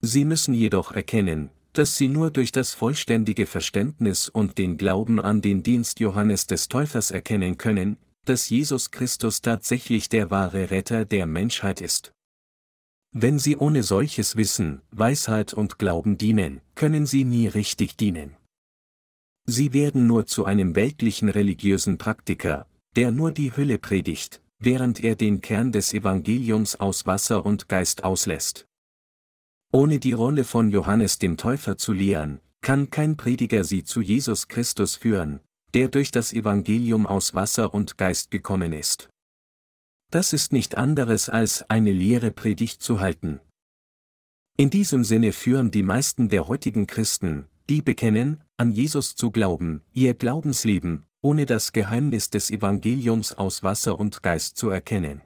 Sie 0.00 0.26
müssen 0.26 0.52
jedoch 0.52 0.92
erkennen, 0.92 1.50
dass 1.74 1.96
sie 1.96 2.08
nur 2.08 2.30
durch 2.30 2.52
das 2.52 2.72
vollständige 2.72 3.46
Verständnis 3.46 4.28
und 4.28 4.58
den 4.58 4.78
Glauben 4.78 5.20
an 5.20 5.42
den 5.42 5.62
Dienst 5.62 6.00
Johannes 6.00 6.46
des 6.46 6.68
Täufers 6.68 7.10
erkennen 7.10 7.58
können, 7.58 7.98
dass 8.24 8.48
Jesus 8.48 8.90
Christus 8.90 9.42
tatsächlich 9.42 10.08
der 10.08 10.30
wahre 10.30 10.70
Retter 10.70 11.04
der 11.04 11.26
Menschheit 11.26 11.80
ist. 11.80 12.12
Wenn 13.12 13.38
Sie 13.38 13.56
ohne 13.56 13.82
solches 13.82 14.36
Wissen, 14.36 14.80
Weisheit 14.90 15.52
und 15.54 15.78
Glauben 15.78 16.18
dienen, 16.18 16.60
können 16.74 17.06
Sie 17.06 17.24
nie 17.24 17.46
richtig 17.46 17.96
dienen. 17.96 18.36
Sie 19.46 19.72
werden 19.72 20.06
nur 20.06 20.26
zu 20.26 20.46
einem 20.46 20.74
weltlichen 20.74 21.28
religiösen 21.28 21.98
Praktiker, 21.98 22.66
der 22.96 23.10
nur 23.10 23.30
die 23.30 23.54
Hülle 23.56 23.78
predigt, 23.78 24.40
während 24.58 25.04
er 25.04 25.16
den 25.16 25.40
Kern 25.42 25.70
des 25.70 25.92
Evangeliums 25.92 26.76
aus 26.76 27.06
Wasser 27.06 27.44
und 27.44 27.68
Geist 27.68 28.04
auslässt. 28.04 28.66
Ohne 29.74 29.98
die 29.98 30.12
Rolle 30.12 30.44
von 30.44 30.70
Johannes 30.70 31.18
dem 31.18 31.36
Täufer 31.36 31.76
zu 31.76 31.92
lehren, 31.92 32.38
kann 32.60 32.90
kein 32.90 33.16
Prediger 33.16 33.64
sie 33.64 33.82
zu 33.82 34.00
Jesus 34.00 34.46
Christus 34.46 34.94
führen, 34.94 35.40
der 35.74 35.88
durch 35.88 36.12
das 36.12 36.32
Evangelium 36.32 37.08
aus 37.08 37.34
Wasser 37.34 37.74
und 37.74 37.98
Geist 37.98 38.30
gekommen 38.30 38.72
ist. 38.72 39.08
Das 40.12 40.32
ist 40.32 40.52
nicht 40.52 40.76
anderes 40.76 41.28
als 41.28 41.68
eine 41.68 41.90
leere 41.90 42.30
Predigt 42.30 42.82
zu 42.82 43.00
halten. 43.00 43.40
In 44.56 44.70
diesem 44.70 45.02
Sinne 45.02 45.32
führen 45.32 45.72
die 45.72 45.82
meisten 45.82 46.28
der 46.28 46.46
heutigen 46.46 46.86
Christen, 46.86 47.48
die 47.68 47.82
bekennen, 47.82 48.44
an 48.56 48.70
Jesus 48.70 49.16
zu 49.16 49.32
glauben, 49.32 49.82
ihr 49.92 50.14
Glaubensleben, 50.14 51.04
ohne 51.20 51.46
das 51.46 51.72
Geheimnis 51.72 52.30
des 52.30 52.52
Evangeliums 52.52 53.32
aus 53.32 53.64
Wasser 53.64 53.98
und 53.98 54.22
Geist 54.22 54.56
zu 54.56 54.70
erkennen. 54.70 55.22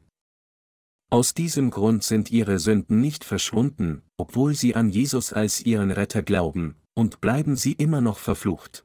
Aus 1.10 1.32
diesem 1.32 1.70
Grund 1.70 2.04
sind 2.04 2.30
ihre 2.30 2.58
Sünden 2.58 3.00
nicht 3.00 3.24
verschwunden, 3.24 4.02
obwohl 4.18 4.54
sie 4.54 4.74
an 4.74 4.90
Jesus 4.90 5.32
als 5.32 5.60
ihren 5.64 5.90
Retter 5.90 6.22
glauben, 6.22 6.76
und 6.94 7.22
bleiben 7.22 7.56
sie 7.56 7.72
immer 7.72 8.02
noch 8.02 8.18
verflucht. 8.18 8.84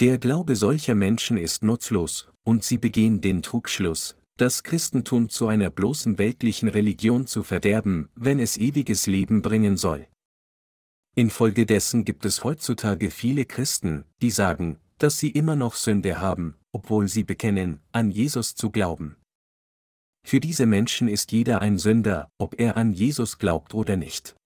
Der 0.00 0.18
Glaube 0.18 0.54
solcher 0.54 0.94
Menschen 0.94 1.36
ist 1.36 1.64
nutzlos, 1.64 2.28
und 2.44 2.62
sie 2.62 2.78
begehen 2.78 3.20
den 3.20 3.42
Trugschluss, 3.42 4.16
das 4.36 4.62
Christentum 4.62 5.28
zu 5.28 5.48
einer 5.48 5.70
bloßen 5.70 6.18
weltlichen 6.18 6.68
Religion 6.68 7.26
zu 7.26 7.42
verderben, 7.42 8.08
wenn 8.14 8.38
es 8.38 8.56
ewiges 8.56 9.08
Leben 9.08 9.42
bringen 9.42 9.76
soll. 9.76 10.06
Infolgedessen 11.16 12.04
gibt 12.04 12.24
es 12.26 12.44
heutzutage 12.44 13.10
viele 13.10 13.44
Christen, 13.44 14.04
die 14.22 14.30
sagen, 14.30 14.78
dass 14.98 15.18
sie 15.18 15.30
immer 15.30 15.56
noch 15.56 15.74
Sünde 15.74 16.20
haben, 16.20 16.54
obwohl 16.70 17.08
sie 17.08 17.24
bekennen, 17.24 17.80
an 17.90 18.12
Jesus 18.12 18.54
zu 18.54 18.70
glauben. 18.70 19.16
Für 20.28 20.40
diese 20.40 20.66
Menschen 20.66 21.08
ist 21.08 21.32
jeder 21.32 21.62
ein 21.62 21.78
Sünder, 21.78 22.30
ob 22.36 22.60
er 22.60 22.76
an 22.76 22.92
Jesus 22.92 23.38
glaubt 23.38 23.72
oder 23.72 23.96
nicht. 23.96 24.36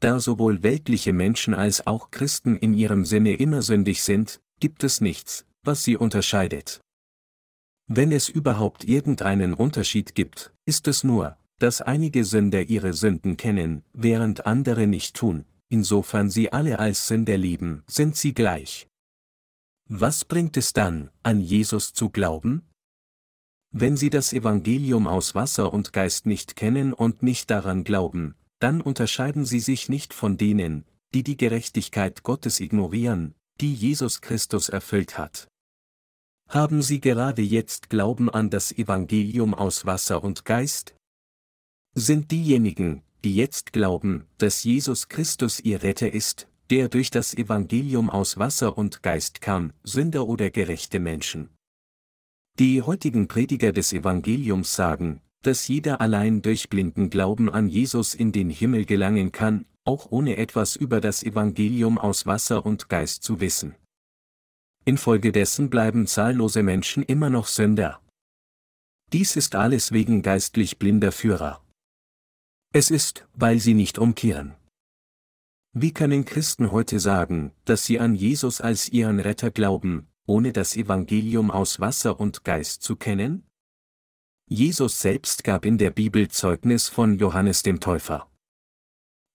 Da 0.00 0.18
sowohl 0.18 0.64
weltliche 0.64 1.12
Menschen 1.12 1.54
als 1.54 1.86
auch 1.86 2.10
Christen 2.10 2.56
in 2.56 2.74
ihrem 2.74 3.04
Sinne 3.04 3.34
immer 3.34 3.62
sündig 3.62 4.02
sind, 4.02 4.40
gibt 4.58 4.82
es 4.82 5.00
nichts, 5.00 5.46
was 5.62 5.84
sie 5.84 5.96
unterscheidet. 5.96 6.80
Wenn 7.86 8.10
es 8.10 8.28
überhaupt 8.28 8.82
irgendeinen 8.82 9.54
Unterschied 9.54 10.16
gibt, 10.16 10.52
ist 10.66 10.88
es 10.88 11.04
nur, 11.04 11.36
dass 11.60 11.80
einige 11.80 12.24
Sünder 12.24 12.64
ihre 12.64 12.92
Sünden 12.92 13.36
kennen, 13.36 13.84
während 13.92 14.44
andere 14.44 14.88
nicht 14.88 15.14
tun, 15.14 15.44
insofern 15.68 16.30
sie 16.30 16.52
alle 16.52 16.80
als 16.80 17.06
Sünder 17.06 17.38
lieben, 17.38 17.84
sind 17.86 18.16
sie 18.16 18.34
gleich. 18.34 18.88
Was 19.88 20.24
bringt 20.24 20.56
es 20.56 20.72
dann, 20.72 21.10
an 21.22 21.40
Jesus 21.40 21.92
zu 21.92 22.10
glauben? 22.10 22.62
Wenn 23.72 23.96
Sie 23.96 24.10
das 24.10 24.32
Evangelium 24.32 25.06
aus 25.06 25.36
Wasser 25.36 25.72
und 25.72 25.92
Geist 25.92 26.26
nicht 26.26 26.56
kennen 26.56 26.92
und 26.92 27.22
nicht 27.22 27.50
daran 27.50 27.84
glauben, 27.84 28.34
dann 28.58 28.80
unterscheiden 28.80 29.44
Sie 29.44 29.60
sich 29.60 29.88
nicht 29.88 30.12
von 30.12 30.36
denen, 30.36 30.84
die 31.14 31.22
die 31.22 31.36
Gerechtigkeit 31.36 32.24
Gottes 32.24 32.58
ignorieren, 32.58 33.34
die 33.60 33.72
Jesus 33.72 34.20
Christus 34.20 34.68
erfüllt 34.68 35.18
hat. 35.18 35.48
Haben 36.48 36.82
Sie 36.82 37.00
gerade 37.00 37.42
jetzt 37.42 37.90
Glauben 37.90 38.28
an 38.28 38.50
das 38.50 38.72
Evangelium 38.72 39.54
aus 39.54 39.86
Wasser 39.86 40.24
und 40.24 40.44
Geist? 40.44 40.96
Sind 41.94 42.32
diejenigen, 42.32 43.02
die 43.22 43.36
jetzt 43.36 43.72
glauben, 43.72 44.26
dass 44.38 44.64
Jesus 44.64 45.08
Christus 45.08 45.60
ihr 45.60 45.84
Retter 45.84 46.12
ist, 46.12 46.48
der 46.70 46.88
durch 46.88 47.10
das 47.10 47.34
Evangelium 47.34 48.10
aus 48.10 48.36
Wasser 48.36 48.76
und 48.76 49.04
Geist 49.04 49.40
kam, 49.40 49.72
Sünder 49.84 50.26
oder 50.26 50.50
gerechte 50.50 50.98
Menschen? 50.98 51.50
Die 52.58 52.82
heutigen 52.82 53.28
Prediger 53.28 53.72
des 53.72 53.92
Evangeliums 53.92 54.74
sagen, 54.74 55.20
dass 55.42 55.68
jeder 55.68 56.00
allein 56.00 56.42
durch 56.42 56.68
blinden 56.68 57.08
Glauben 57.08 57.48
an 57.50 57.68
Jesus 57.68 58.14
in 58.14 58.32
den 58.32 58.50
Himmel 58.50 58.84
gelangen 58.84 59.32
kann, 59.32 59.64
auch 59.84 60.10
ohne 60.10 60.36
etwas 60.36 60.76
über 60.76 61.00
das 61.00 61.22
Evangelium 61.22 61.98
aus 61.98 62.26
Wasser 62.26 62.66
und 62.66 62.88
Geist 62.88 63.22
zu 63.22 63.40
wissen. 63.40 63.74
Infolgedessen 64.84 65.70
bleiben 65.70 66.06
zahllose 66.06 66.62
Menschen 66.62 67.02
immer 67.02 67.30
noch 67.30 67.46
Sünder. 67.46 68.00
Dies 69.12 69.36
ist 69.36 69.54
alles 69.54 69.92
wegen 69.92 70.22
geistlich 70.22 70.78
blinder 70.78 71.12
Führer. 71.12 71.64
Es 72.72 72.90
ist, 72.90 73.26
weil 73.34 73.58
sie 73.58 73.74
nicht 73.74 73.98
umkehren. 73.98 74.54
Wie 75.72 75.92
können 75.92 76.24
Christen 76.24 76.72
heute 76.72 77.00
sagen, 77.00 77.52
dass 77.64 77.84
sie 77.84 77.98
an 78.00 78.14
Jesus 78.14 78.60
als 78.60 78.88
ihren 78.88 79.20
Retter 79.20 79.50
glauben, 79.50 80.08
ohne 80.30 80.52
das 80.52 80.76
Evangelium 80.76 81.50
aus 81.50 81.80
Wasser 81.80 82.20
und 82.20 82.44
Geist 82.44 82.84
zu 82.84 82.94
kennen? 82.94 83.42
Jesus 84.48 85.00
selbst 85.00 85.42
gab 85.42 85.64
in 85.64 85.76
der 85.76 85.90
Bibel 85.90 86.28
Zeugnis 86.28 86.88
von 86.88 87.18
Johannes 87.18 87.64
dem 87.64 87.80
Täufer. 87.80 88.30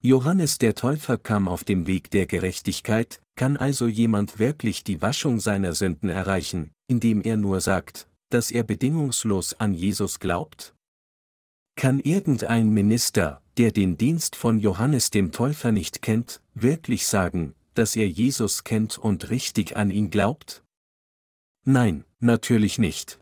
Johannes 0.01 0.58
der 0.58 0.73
Täufer 0.73 1.17
kam 1.17 1.49
auf 1.49 1.65
dem 1.65 1.86
Weg 1.86 2.12
der 2.12 2.27
Gerechtigkeit, 2.27 3.21
kann 3.36 3.58
also 3.58 3.88
jemand 3.88 4.39
wirklich 4.39 4.86
die 4.86 5.01
Waschung 5.01 5.41
seiner 5.41 5.73
Sünden 5.73 6.08
erreichen, 6.08 6.71
indem 6.88 7.21
er 7.21 7.36
nur 7.36 7.60
sagt, 7.60 8.08
dass 8.29 8.49
er 8.49 8.63
bedingungslos 8.63 9.53
an 9.55 9.73
Jesus 9.73 10.21
glaubt? 10.21 10.75
Kann 11.75 11.99
irgendein 11.99 12.69
Minister, 12.69 13.41
der 13.58 13.73
den 13.73 13.97
Dienst 13.97 14.38
von 14.38 14.60
Johannes 14.60 15.10
dem 15.12 15.34
Täufer 15.34 15.73
nicht 15.73 16.01
kennt, 16.01 16.41
wirklich 16.53 17.05
sagen, 17.05 17.53
dass 17.73 17.97
er 17.97 18.08
Jesus 18.08 18.63
kennt 18.63 18.97
und 18.97 19.29
richtig 19.29 19.75
an 19.75 19.91
ihn 19.91 20.10
glaubt? 20.10 20.64
Nein, 21.65 22.06
natürlich 22.19 22.78
nicht. 22.78 23.19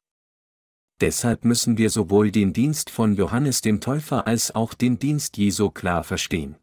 Deshalb 1.00 1.46
müssen 1.46 1.78
wir 1.78 1.90
sowohl 1.90 2.30
den 2.30 2.54
Dienst 2.54 2.90
von 2.90 3.16
Johannes 3.16 3.62
dem 3.62 3.80
Täufer 3.80 4.28
als 4.28 4.54
auch 4.54 4.74
den 4.74 5.00
Dienst 5.00 5.38
Jesu 5.38 5.70
klar 5.70 6.04
verstehen. 6.04 6.58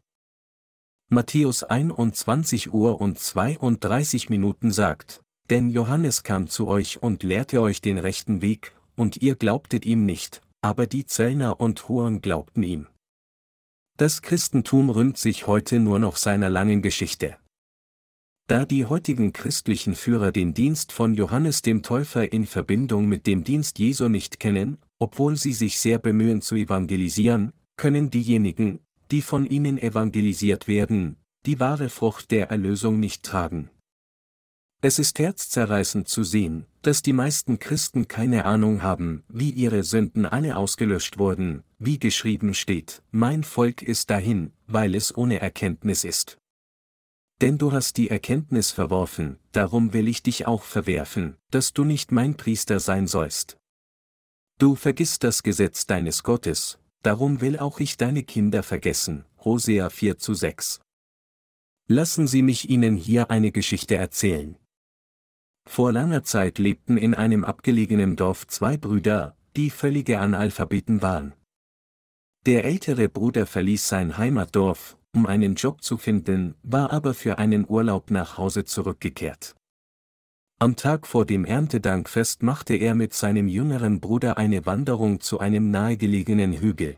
Matthäus 1.09 1.63
21 1.63 2.71
Uhr 2.71 3.01
und 3.01 3.19
32 3.19 4.29
Minuten 4.29 4.71
sagt, 4.71 5.21
denn 5.49 5.69
Johannes 5.69 6.23
kam 6.23 6.47
zu 6.47 6.67
euch 6.67 7.03
und 7.03 7.23
lehrte 7.23 7.61
euch 7.61 7.81
den 7.81 7.97
rechten 7.97 8.41
Weg, 8.41 8.73
und 8.95 9.17
ihr 9.17 9.35
glaubtet 9.35 9.85
ihm 9.85 10.05
nicht, 10.05 10.41
aber 10.61 10.87
die 10.87 11.05
Zöllner 11.05 11.59
und 11.59 11.89
Huren 11.89 12.21
glaubten 12.21 12.63
ihm. 12.63 12.87
Das 13.97 14.21
Christentum 14.21 14.89
rühmt 14.89 15.17
sich 15.17 15.47
heute 15.47 15.79
nur 15.79 15.99
noch 15.99 16.15
seiner 16.15 16.49
langen 16.49 16.81
Geschichte. 16.81 17.37
Da 18.51 18.65
die 18.65 18.85
heutigen 18.85 19.31
christlichen 19.31 19.95
Führer 19.95 20.33
den 20.33 20.53
Dienst 20.53 20.91
von 20.91 21.13
Johannes 21.13 21.61
dem 21.61 21.83
Täufer 21.83 22.33
in 22.33 22.45
Verbindung 22.45 23.07
mit 23.07 23.25
dem 23.25 23.45
Dienst 23.45 23.79
Jesu 23.79 24.09
nicht 24.09 24.41
kennen, 24.41 24.77
obwohl 24.99 25.37
sie 25.37 25.53
sich 25.53 25.79
sehr 25.79 25.99
bemühen 25.99 26.41
zu 26.41 26.55
evangelisieren, 26.55 27.53
können 27.77 28.09
diejenigen, 28.09 28.81
die 29.09 29.21
von 29.21 29.45
ihnen 29.45 29.77
evangelisiert 29.77 30.67
werden, 30.67 31.15
die 31.45 31.61
wahre 31.61 31.87
Frucht 31.87 32.29
der 32.31 32.51
Erlösung 32.51 32.99
nicht 32.99 33.23
tragen. 33.23 33.69
Es 34.81 34.99
ist 34.99 35.19
herzzerreißend 35.19 36.09
zu 36.09 36.25
sehen, 36.25 36.65
dass 36.81 37.01
die 37.01 37.13
meisten 37.13 37.57
Christen 37.57 38.09
keine 38.09 38.43
Ahnung 38.43 38.83
haben, 38.83 39.23
wie 39.29 39.51
ihre 39.51 39.83
Sünden 39.83 40.25
alle 40.25 40.57
ausgelöscht 40.57 41.17
wurden, 41.17 41.63
wie 41.79 41.99
geschrieben 41.99 42.53
steht, 42.53 43.01
mein 43.11 43.45
Volk 43.45 43.81
ist 43.81 44.09
dahin, 44.09 44.51
weil 44.67 44.93
es 44.93 45.15
ohne 45.15 45.39
Erkenntnis 45.39 46.03
ist. 46.03 46.40
Denn 47.41 47.57
du 47.57 47.71
hast 47.71 47.97
die 47.97 48.11
Erkenntnis 48.11 48.71
verworfen, 48.71 49.39
darum 49.51 49.93
will 49.93 50.07
ich 50.07 50.21
dich 50.21 50.45
auch 50.45 50.61
verwerfen, 50.61 51.37
dass 51.49 51.73
du 51.73 51.83
nicht 51.83 52.11
mein 52.11 52.37
Priester 52.37 52.79
sein 52.79 53.07
sollst. 53.07 53.57
Du 54.59 54.75
vergisst 54.75 55.23
das 55.23 55.41
Gesetz 55.41 55.87
deines 55.87 56.21
Gottes, 56.21 56.77
darum 57.01 57.41
will 57.41 57.57
auch 57.57 57.79
ich 57.79 57.97
deine 57.97 58.21
Kinder 58.21 58.61
vergessen. 58.61 59.25
Hosea 59.43 59.89
4 59.89 60.19
zu 60.19 60.35
6. 60.35 60.81
Lassen 61.87 62.27
Sie 62.27 62.43
mich 62.43 62.69
Ihnen 62.69 62.95
hier 62.95 63.31
eine 63.31 63.51
Geschichte 63.51 63.95
erzählen. 63.95 64.55
Vor 65.67 65.91
langer 65.91 66.23
Zeit 66.23 66.59
lebten 66.59 66.95
in 66.95 67.15
einem 67.15 67.43
abgelegenen 67.43 68.15
Dorf 68.15 68.45
zwei 68.45 68.77
Brüder, 68.77 69.35
die 69.55 69.71
völlige 69.71 70.19
Analphabeten 70.19 71.01
waren. 71.01 71.33
Der 72.45 72.65
ältere 72.65 73.09
Bruder 73.09 73.47
verließ 73.47 73.87
sein 73.87 74.19
Heimatdorf, 74.19 74.97
um 75.13 75.25
einen 75.25 75.55
Job 75.55 75.83
zu 75.83 75.97
finden, 75.97 76.55
war 76.63 76.91
aber 76.91 77.13
für 77.13 77.37
einen 77.37 77.65
Urlaub 77.67 78.11
nach 78.11 78.37
Hause 78.37 78.65
zurückgekehrt. 78.65 79.55
Am 80.59 80.75
Tag 80.75 81.07
vor 81.07 81.25
dem 81.25 81.43
Erntedankfest 81.43 82.43
machte 82.43 82.75
er 82.75 82.93
mit 82.93 83.13
seinem 83.13 83.47
jüngeren 83.47 83.99
Bruder 83.99 84.37
eine 84.37 84.65
Wanderung 84.65 85.19
zu 85.19 85.39
einem 85.39 85.71
nahegelegenen 85.71 86.53
Hügel. 86.53 86.97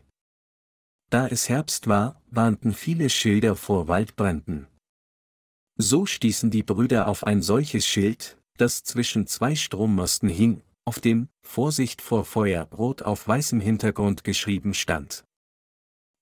Da 1.10 1.26
es 1.28 1.48
Herbst 1.48 1.86
war, 1.86 2.20
warnten 2.30 2.74
viele 2.74 3.08
Schilder 3.08 3.56
vor 3.56 3.88
Waldbränden. 3.88 4.66
So 5.76 6.06
stießen 6.06 6.50
die 6.50 6.62
Brüder 6.62 7.08
auf 7.08 7.24
ein 7.24 7.42
solches 7.42 7.86
Schild, 7.86 8.38
das 8.58 8.84
zwischen 8.84 9.26
zwei 9.26 9.54
Strommasten 9.54 10.28
hing, 10.28 10.62
auf 10.84 11.00
dem 11.00 11.28
Vorsicht 11.42 12.02
vor 12.02 12.24
Feuer 12.24 12.68
rot 12.70 13.02
auf 13.02 13.26
weißem 13.26 13.60
Hintergrund 13.60 14.24
geschrieben 14.24 14.74
stand. 14.74 15.24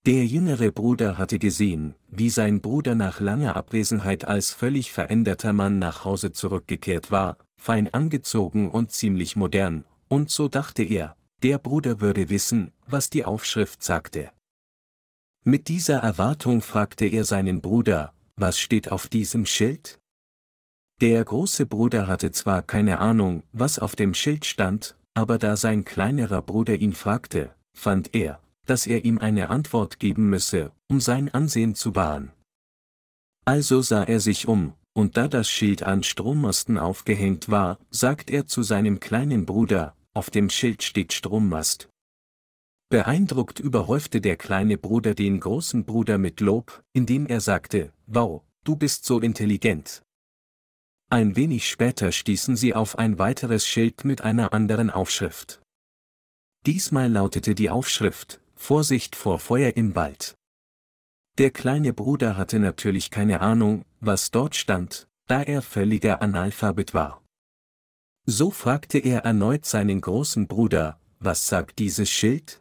Der 0.04 0.26
jüngere 0.26 0.72
Bruder 0.72 1.16
hatte 1.16 1.38
gesehen, 1.38 1.94
wie 2.08 2.28
sein 2.28 2.60
Bruder 2.60 2.96
nach 2.96 3.20
langer 3.20 3.54
Abwesenheit 3.54 4.24
als 4.24 4.50
völlig 4.50 4.90
veränderter 4.90 5.52
Mann 5.52 5.78
nach 5.78 6.04
Hause 6.04 6.32
zurückgekehrt 6.32 7.12
war, 7.12 7.38
fein 7.56 7.94
angezogen 7.94 8.68
und 8.68 8.90
ziemlich 8.90 9.36
modern, 9.36 9.84
und 10.08 10.28
so 10.28 10.48
dachte 10.48 10.82
er, 10.82 11.16
der 11.44 11.58
Bruder 11.58 12.00
würde 12.00 12.30
wissen, 12.30 12.72
was 12.88 13.10
die 13.10 13.24
Aufschrift 13.24 13.84
sagte. 13.84 14.32
Mit 15.44 15.68
dieser 15.68 15.98
Erwartung 15.98 16.62
fragte 16.62 17.06
er 17.06 17.24
seinen 17.24 17.60
Bruder, 17.60 18.12
was 18.34 18.58
steht 18.58 18.90
auf 18.90 19.06
diesem 19.06 19.46
Schild? 19.46 20.00
Der 21.00 21.24
große 21.24 21.64
Bruder 21.66 22.08
hatte 22.08 22.32
zwar 22.32 22.62
keine 22.62 22.98
Ahnung, 22.98 23.44
was 23.52 23.78
auf 23.78 23.94
dem 23.94 24.14
Schild 24.14 24.46
stand, 24.46 24.96
aber 25.14 25.38
da 25.38 25.56
sein 25.56 25.84
kleinerer 25.84 26.42
Bruder 26.42 26.74
ihn 26.74 26.92
fragte, 26.92 27.54
fand 27.72 28.16
er, 28.16 28.41
dass 28.66 28.86
er 28.86 29.04
ihm 29.04 29.18
eine 29.18 29.50
Antwort 29.50 29.98
geben 29.98 30.30
müsse, 30.30 30.72
um 30.88 31.00
sein 31.00 31.28
Ansehen 31.28 31.74
zu 31.74 31.94
wahren. 31.94 32.32
Also 33.44 33.82
sah 33.82 34.04
er 34.04 34.20
sich 34.20 34.46
um, 34.46 34.74
und 34.92 35.16
da 35.16 35.28
das 35.28 35.48
Schild 35.48 35.82
an 35.82 36.02
Strommasten 36.02 36.78
aufgehängt 36.78 37.50
war, 37.50 37.78
sagt 37.90 38.30
er 38.30 38.46
zu 38.46 38.62
seinem 38.62 39.00
kleinen 39.00 39.46
Bruder, 39.46 39.96
auf 40.14 40.30
dem 40.30 40.50
Schild 40.50 40.82
steht 40.82 41.12
Strommast. 41.12 41.88
Beeindruckt 42.90 43.58
überhäufte 43.58 44.20
der 44.20 44.36
kleine 44.36 44.76
Bruder 44.76 45.14
den 45.14 45.40
großen 45.40 45.86
Bruder 45.86 46.18
mit 46.18 46.40
Lob, 46.40 46.84
indem 46.92 47.26
er 47.26 47.40
sagte, 47.40 47.90
Wow, 48.06 48.42
du 48.64 48.76
bist 48.76 49.06
so 49.06 49.18
intelligent. 49.18 50.02
Ein 51.08 51.34
wenig 51.34 51.68
später 51.68 52.12
stießen 52.12 52.54
sie 52.54 52.74
auf 52.74 52.98
ein 52.98 53.18
weiteres 53.18 53.66
Schild 53.66 54.04
mit 54.04 54.20
einer 54.20 54.52
anderen 54.52 54.90
Aufschrift. 54.90 55.62
Diesmal 56.66 57.10
lautete 57.10 57.54
die 57.54 57.70
Aufschrift, 57.70 58.41
Vorsicht 58.62 59.16
vor 59.16 59.40
Feuer 59.40 59.76
im 59.76 59.96
Wald. 59.96 60.36
Der 61.36 61.50
kleine 61.50 61.92
Bruder 61.92 62.36
hatte 62.36 62.60
natürlich 62.60 63.10
keine 63.10 63.40
Ahnung, 63.40 63.84
was 63.98 64.30
dort 64.30 64.54
stand, 64.54 65.08
da 65.26 65.42
er 65.42 65.62
völliger 65.62 66.22
Analphabet 66.22 66.94
war. 66.94 67.24
So 68.24 68.52
fragte 68.52 68.98
er 68.98 69.24
erneut 69.24 69.66
seinen 69.66 70.00
großen 70.00 70.46
Bruder, 70.46 71.00
was 71.18 71.48
sagt 71.48 71.80
dieses 71.80 72.08
Schild? 72.08 72.60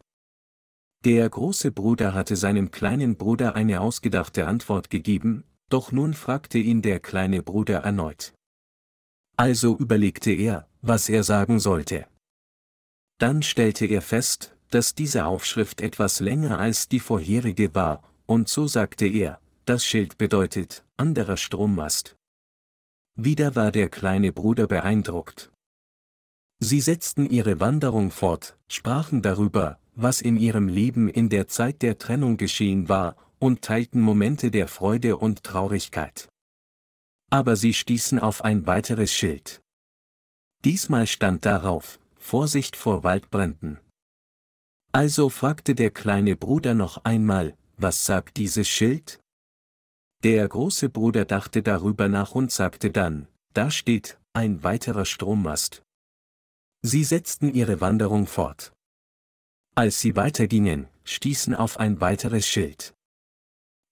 Der 1.04 1.30
große 1.30 1.70
Bruder 1.70 2.14
hatte 2.14 2.34
seinem 2.34 2.72
kleinen 2.72 3.16
Bruder 3.16 3.54
eine 3.54 3.80
ausgedachte 3.80 4.48
Antwort 4.48 4.90
gegeben, 4.90 5.44
doch 5.68 5.92
nun 5.92 6.14
fragte 6.14 6.58
ihn 6.58 6.82
der 6.82 6.98
kleine 6.98 7.44
Bruder 7.44 7.78
erneut. 7.78 8.34
Also 9.36 9.78
überlegte 9.78 10.32
er, 10.32 10.68
was 10.80 11.08
er 11.08 11.22
sagen 11.22 11.60
sollte. 11.60 12.08
Dann 13.18 13.44
stellte 13.44 13.86
er 13.86 14.02
fest, 14.02 14.56
dass 14.74 14.94
diese 14.94 15.26
Aufschrift 15.26 15.80
etwas 15.80 16.20
länger 16.20 16.58
als 16.58 16.88
die 16.88 17.00
vorherige 17.00 17.74
war, 17.74 18.02
und 18.26 18.48
so 18.48 18.66
sagte 18.66 19.06
er, 19.06 19.38
das 19.66 19.84
Schild 19.84 20.16
bedeutet, 20.18 20.84
anderer 20.96 21.36
Strommast. 21.36 22.16
Wieder 23.14 23.54
war 23.54 23.70
der 23.70 23.90
kleine 23.90 24.32
Bruder 24.32 24.66
beeindruckt. 24.66 25.52
Sie 26.58 26.80
setzten 26.80 27.28
ihre 27.28 27.60
Wanderung 27.60 28.10
fort, 28.10 28.56
sprachen 28.68 29.20
darüber, 29.20 29.78
was 29.94 30.22
in 30.22 30.38
ihrem 30.38 30.68
Leben 30.68 31.08
in 31.08 31.28
der 31.28 31.48
Zeit 31.48 31.82
der 31.82 31.98
Trennung 31.98 32.38
geschehen 32.38 32.88
war, 32.88 33.16
und 33.38 33.60
teilten 33.60 34.00
Momente 34.00 34.50
der 34.50 34.68
Freude 34.68 35.16
und 35.18 35.42
Traurigkeit. 35.42 36.28
Aber 37.28 37.56
sie 37.56 37.74
stießen 37.74 38.20
auf 38.20 38.44
ein 38.44 38.66
weiteres 38.66 39.12
Schild. 39.12 39.60
Diesmal 40.64 41.06
stand 41.08 41.44
darauf, 41.44 41.98
Vorsicht 42.16 42.76
vor 42.76 43.02
Waldbränden. 43.02 43.81
Also 44.92 45.30
fragte 45.30 45.74
der 45.74 45.90
kleine 45.90 46.36
Bruder 46.36 46.74
noch 46.74 47.04
einmal, 47.04 47.56
was 47.78 48.04
sagt 48.04 48.36
dieses 48.36 48.68
Schild? 48.68 49.20
Der 50.22 50.46
große 50.46 50.90
Bruder 50.90 51.24
dachte 51.24 51.62
darüber 51.62 52.08
nach 52.08 52.34
und 52.34 52.52
sagte 52.52 52.90
dann, 52.90 53.26
da 53.54 53.70
steht, 53.70 54.20
ein 54.34 54.62
weiterer 54.62 55.06
Strommast. 55.06 55.82
Sie 56.82 57.04
setzten 57.04 57.52
ihre 57.52 57.80
Wanderung 57.80 58.26
fort. 58.26 58.72
Als 59.74 60.00
sie 60.00 60.14
weitergingen, 60.14 60.88
stießen 61.04 61.54
auf 61.54 61.80
ein 61.80 62.00
weiteres 62.00 62.46
Schild. 62.46 62.94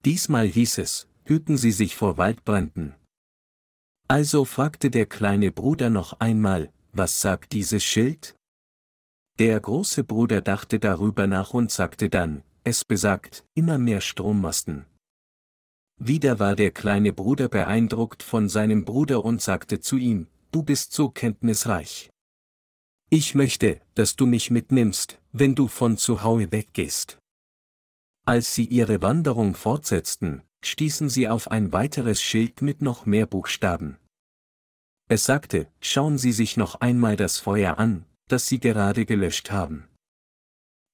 Diesmal 0.04 0.46
hieß 0.46 0.78
es, 0.78 1.08
hüten 1.24 1.56
Sie 1.56 1.72
sich 1.72 1.96
vor 1.96 2.18
Waldbränden. 2.18 2.94
Also 4.08 4.44
fragte 4.44 4.90
der 4.90 5.06
kleine 5.06 5.50
Bruder 5.50 5.88
noch 5.88 6.20
einmal, 6.20 6.72
was 6.92 7.20
sagt 7.20 7.52
dieses 7.52 7.84
Schild? 7.84 8.34
Der 9.40 9.58
große 9.58 10.04
Bruder 10.04 10.42
dachte 10.42 10.78
darüber 10.78 11.26
nach 11.26 11.54
und 11.54 11.72
sagte 11.72 12.10
dann, 12.10 12.42
es 12.62 12.84
besagt, 12.84 13.42
immer 13.54 13.78
mehr 13.78 14.02
Strommasten. 14.02 14.84
Wieder 15.98 16.38
war 16.38 16.54
der 16.54 16.72
kleine 16.72 17.14
Bruder 17.14 17.48
beeindruckt 17.48 18.22
von 18.22 18.50
seinem 18.50 18.84
Bruder 18.84 19.24
und 19.24 19.40
sagte 19.40 19.80
zu 19.80 19.96
ihm, 19.96 20.26
du 20.50 20.62
bist 20.62 20.92
so 20.92 21.08
kenntnisreich. 21.08 22.10
Ich 23.08 23.34
möchte, 23.34 23.80
dass 23.94 24.14
du 24.14 24.26
mich 24.26 24.50
mitnimmst, 24.50 25.18
wenn 25.32 25.54
du 25.54 25.68
von 25.68 25.96
zu 25.96 26.22
Hause 26.22 26.52
weggehst. 26.52 27.16
Als 28.26 28.54
sie 28.54 28.66
ihre 28.66 29.00
Wanderung 29.00 29.54
fortsetzten, 29.54 30.42
stießen 30.62 31.08
sie 31.08 31.30
auf 31.30 31.50
ein 31.50 31.72
weiteres 31.72 32.20
Schild 32.20 32.60
mit 32.60 32.82
noch 32.82 33.06
mehr 33.06 33.24
Buchstaben. 33.24 33.96
Es 35.08 35.24
sagte, 35.24 35.66
schauen 35.80 36.18
Sie 36.18 36.32
sich 36.32 36.58
noch 36.58 36.82
einmal 36.82 37.16
das 37.16 37.38
Feuer 37.38 37.78
an, 37.78 38.04
das 38.30 38.46
Sie 38.46 38.60
gerade 38.60 39.06
gelöscht 39.06 39.50
haben. 39.50 39.88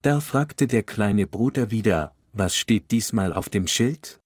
Da 0.03 0.21
fragte 0.21 0.67
der 0.67 0.83
kleine 0.83 1.27
Bruder 1.27 1.71
wieder, 1.71 2.15
was 2.33 2.57
steht 2.57 2.91
diesmal 2.91 3.33
auf 3.33 3.49
dem 3.49 3.67
Schild? 3.67 4.21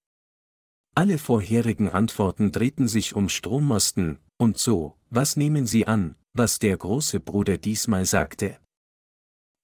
Alle 0.95 1.17
vorherigen 1.17 1.89
Antworten 1.89 2.51
drehten 2.51 2.87
sich 2.87 3.15
um 3.15 3.29
Strommasten, 3.29 4.19
und 4.37 4.57
so, 4.57 4.97
was 5.09 5.37
nehmen 5.37 5.65
Sie 5.65 5.87
an, 5.87 6.15
was 6.33 6.59
der 6.59 6.75
große 6.77 7.19
Bruder 7.19 7.57
diesmal 7.57 8.05
sagte? 8.05 8.59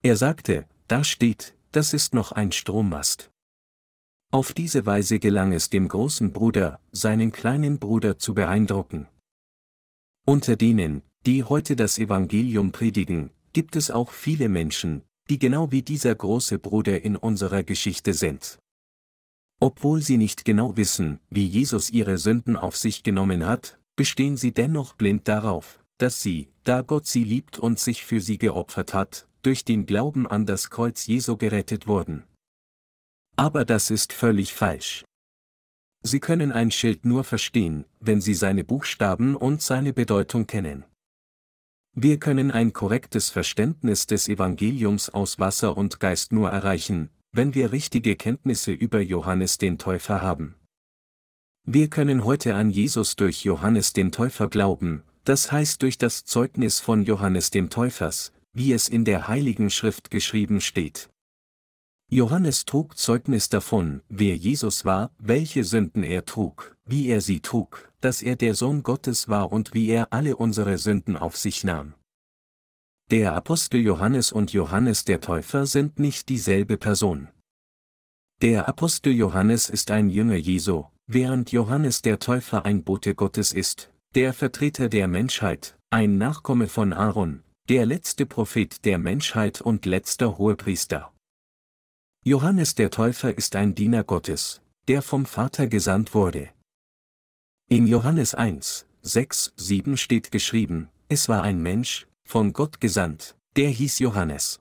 Er 0.04 0.16
sagte, 0.16 0.68
da 0.88 1.04
steht, 1.04 1.56
das 1.72 1.94
ist 1.94 2.14
noch 2.14 2.32
ein 2.32 2.52
Strommast. 2.52 3.30
Auf 4.32 4.54
diese 4.54 4.86
Weise 4.86 5.20
gelang 5.20 5.54
es 5.54 5.70
dem 5.70 5.88
großen 5.88 6.34
Bruder, 6.34 6.80
seinen 6.92 7.32
kleinen 7.32 7.80
Bruder 7.80 8.18
zu 8.18 8.34
beeindrucken. 8.34 9.08
Unter 10.26 10.56
denen, 10.56 11.02
die 11.26 11.44
heute 11.44 11.76
das 11.76 11.98
Evangelium 11.98 12.72
predigen, 12.72 13.32
gibt 13.58 13.76
es 13.76 13.90
auch 13.90 14.12
viele 14.12 14.50
Menschen, 14.50 15.02
die 15.32 15.40
genau 15.40 15.72
wie 15.72 15.82
dieser 15.82 16.14
große 16.14 16.60
Bruder 16.60 17.02
in 17.02 17.16
unserer 17.16 17.64
Geschichte 17.64 18.14
sind. 18.14 18.60
Obwohl 19.60 20.04
sie 20.04 20.18
nicht 20.18 20.46
genau 20.46 20.78
wissen, 20.78 21.20
wie 21.32 21.48
Jesus 21.48 21.90
ihre 21.90 22.20
Sünden 22.20 22.56
auf 22.56 22.78
sich 22.78 23.02
genommen 23.02 23.48
hat, 23.48 23.80
bestehen 23.96 24.38
sie 24.38 24.52
dennoch 24.52 24.94
blind 24.94 25.28
darauf, 25.28 25.84
dass 25.98 26.22
sie, 26.22 26.50
da 26.66 26.84
Gott 26.84 27.08
sie 27.08 27.24
liebt 27.24 27.58
und 27.58 27.80
sich 27.80 28.06
für 28.06 28.22
sie 28.22 28.38
geopfert 28.38 28.94
hat, 28.94 29.28
durch 29.42 29.66
den 29.66 29.88
Glauben 29.88 30.28
an 30.28 30.46
das 30.46 30.70
Kreuz 30.70 31.08
Jesu 31.08 31.36
gerettet 31.36 31.88
wurden. 31.88 32.26
Aber 33.38 33.66
das 33.66 33.90
ist 33.90 34.14
völlig 34.14 34.54
falsch. 34.54 35.04
Sie 36.04 36.20
können 36.20 36.52
ein 36.52 36.70
Schild 36.70 37.06
nur 37.06 37.24
verstehen, 37.24 37.86
wenn 38.00 38.22
Sie 38.22 38.36
seine 38.36 38.64
Buchstaben 38.64 39.36
und 39.36 39.64
seine 39.64 39.94
Bedeutung 39.94 40.46
kennen. 40.46 40.86
Wir 42.00 42.20
können 42.20 42.52
ein 42.52 42.74
korrektes 42.74 43.32
Verständnis 43.32 44.06
des 44.06 44.30
Evangeliums 44.30 45.10
aus 45.10 45.40
Wasser 45.40 45.76
und 45.76 46.00
Geist 46.00 46.32
nur 46.32 46.52
erreichen, 46.52 47.10
wenn 47.32 47.56
wir 47.56 47.72
richtige 47.72 48.16
Kenntnisse 48.16 48.72
über 48.72 49.02
Johannes 49.02 49.58
den 49.58 49.80
Täufer 49.80 50.22
haben. 50.22 50.54
Wir 51.64 51.90
können 51.90 52.24
heute 52.24 52.54
an 52.54 52.70
Jesus 52.70 53.16
durch 53.16 53.44
Johannes 53.44 53.94
den 53.94 54.12
Täufer 54.12 54.48
glauben, 54.48 55.02
das 55.24 55.52
heißt 55.52 55.82
durch 55.82 55.98
das 55.98 56.24
Zeugnis 56.24 56.80
von 56.80 57.02
Johannes 57.02 57.50
dem 57.50 57.72
Täufers, 57.72 58.32
wie 58.54 58.74
es 58.74 58.90
in 58.90 59.04
der 59.04 59.28
Heiligen 59.28 59.72
Schrift 59.72 60.12
geschrieben 60.12 60.62
steht. 60.62 61.10
Johannes 62.10 62.64
trug 62.64 62.98
Zeugnis 62.98 63.50
davon, 63.50 64.02
wer 64.08 64.38
Jesus 64.38 64.86
war, 64.86 65.12
welche 65.20 65.66
Sünden 65.66 66.04
er 66.04 66.24
trug, 66.24 66.78
wie 66.86 67.10
er 67.10 67.20
sie 67.20 67.42
trug, 67.42 67.92
dass 68.00 68.22
er 68.22 68.38
der 68.38 68.56
Sohn 68.56 68.82
Gottes 68.82 69.28
war 69.28 69.52
und 69.52 69.74
wie 69.74 69.90
er 69.90 70.14
alle 70.14 70.38
unsere 70.38 70.78
Sünden 70.78 71.18
auf 71.18 71.36
sich 71.36 71.66
nahm. 71.66 71.96
Der 73.12 73.34
Apostel 73.34 73.82
Johannes 73.82 74.32
und 74.32 74.54
Johannes 74.54 75.04
der 75.04 75.20
Täufer 75.20 75.66
sind 75.66 76.00
nicht 76.00 76.30
dieselbe 76.30 76.78
Person. 76.78 77.28
Der 78.42 78.70
Apostel 78.70 79.12
Johannes 79.12 79.70
ist 79.70 79.92
ein 79.92 80.10
Jünger 80.10 80.38
Jesu, 80.38 80.86
während 81.08 81.52
Johannes 81.52 82.04
der 82.04 82.20
Täufer 82.20 82.64
ein 82.64 82.86
Bote 82.86 83.16
Gottes 83.16 83.52
ist, 83.52 83.92
der 84.16 84.32
Vertreter 84.32 84.88
der 84.88 85.10
Menschheit, 85.10 85.78
ein 85.90 86.18
Nachkomme 86.18 86.68
von 86.68 86.94
Aaron, 86.94 87.44
der 87.68 87.86
letzte 87.86 88.26
Prophet 88.26 88.86
der 88.86 88.98
Menschheit 88.98 89.60
und 89.60 89.86
letzter 89.86 90.38
Hohepriester. 90.38 91.12
Johannes 92.28 92.76
der 92.76 92.92
Täufer 92.92 93.38
ist 93.38 93.56
ein 93.56 93.74
Diener 93.74 94.04
Gottes, 94.04 94.60
der 94.90 95.02
vom 95.02 95.26
Vater 95.26 95.68
gesandt 95.68 96.14
wurde. 96.14 96.50
In 97.70 97.88
Johannes 97.88 98.36
1, 98.36 98.86
6, 99.02 99.54
7 99.56 99.96
steht 99.96 100.30
geschrieben, 100.30 100.90
es 101.08 101.30
war 101.30 101.42
ein 101.44 101.62
Mensch, 101.62 102.06
von 102.26 102.52
Gott 102.52 102.82
gesandt, 102.82 103.38
der 103.56 103.70
hieß 103.70 104.00
Johannes. 104.00 104.60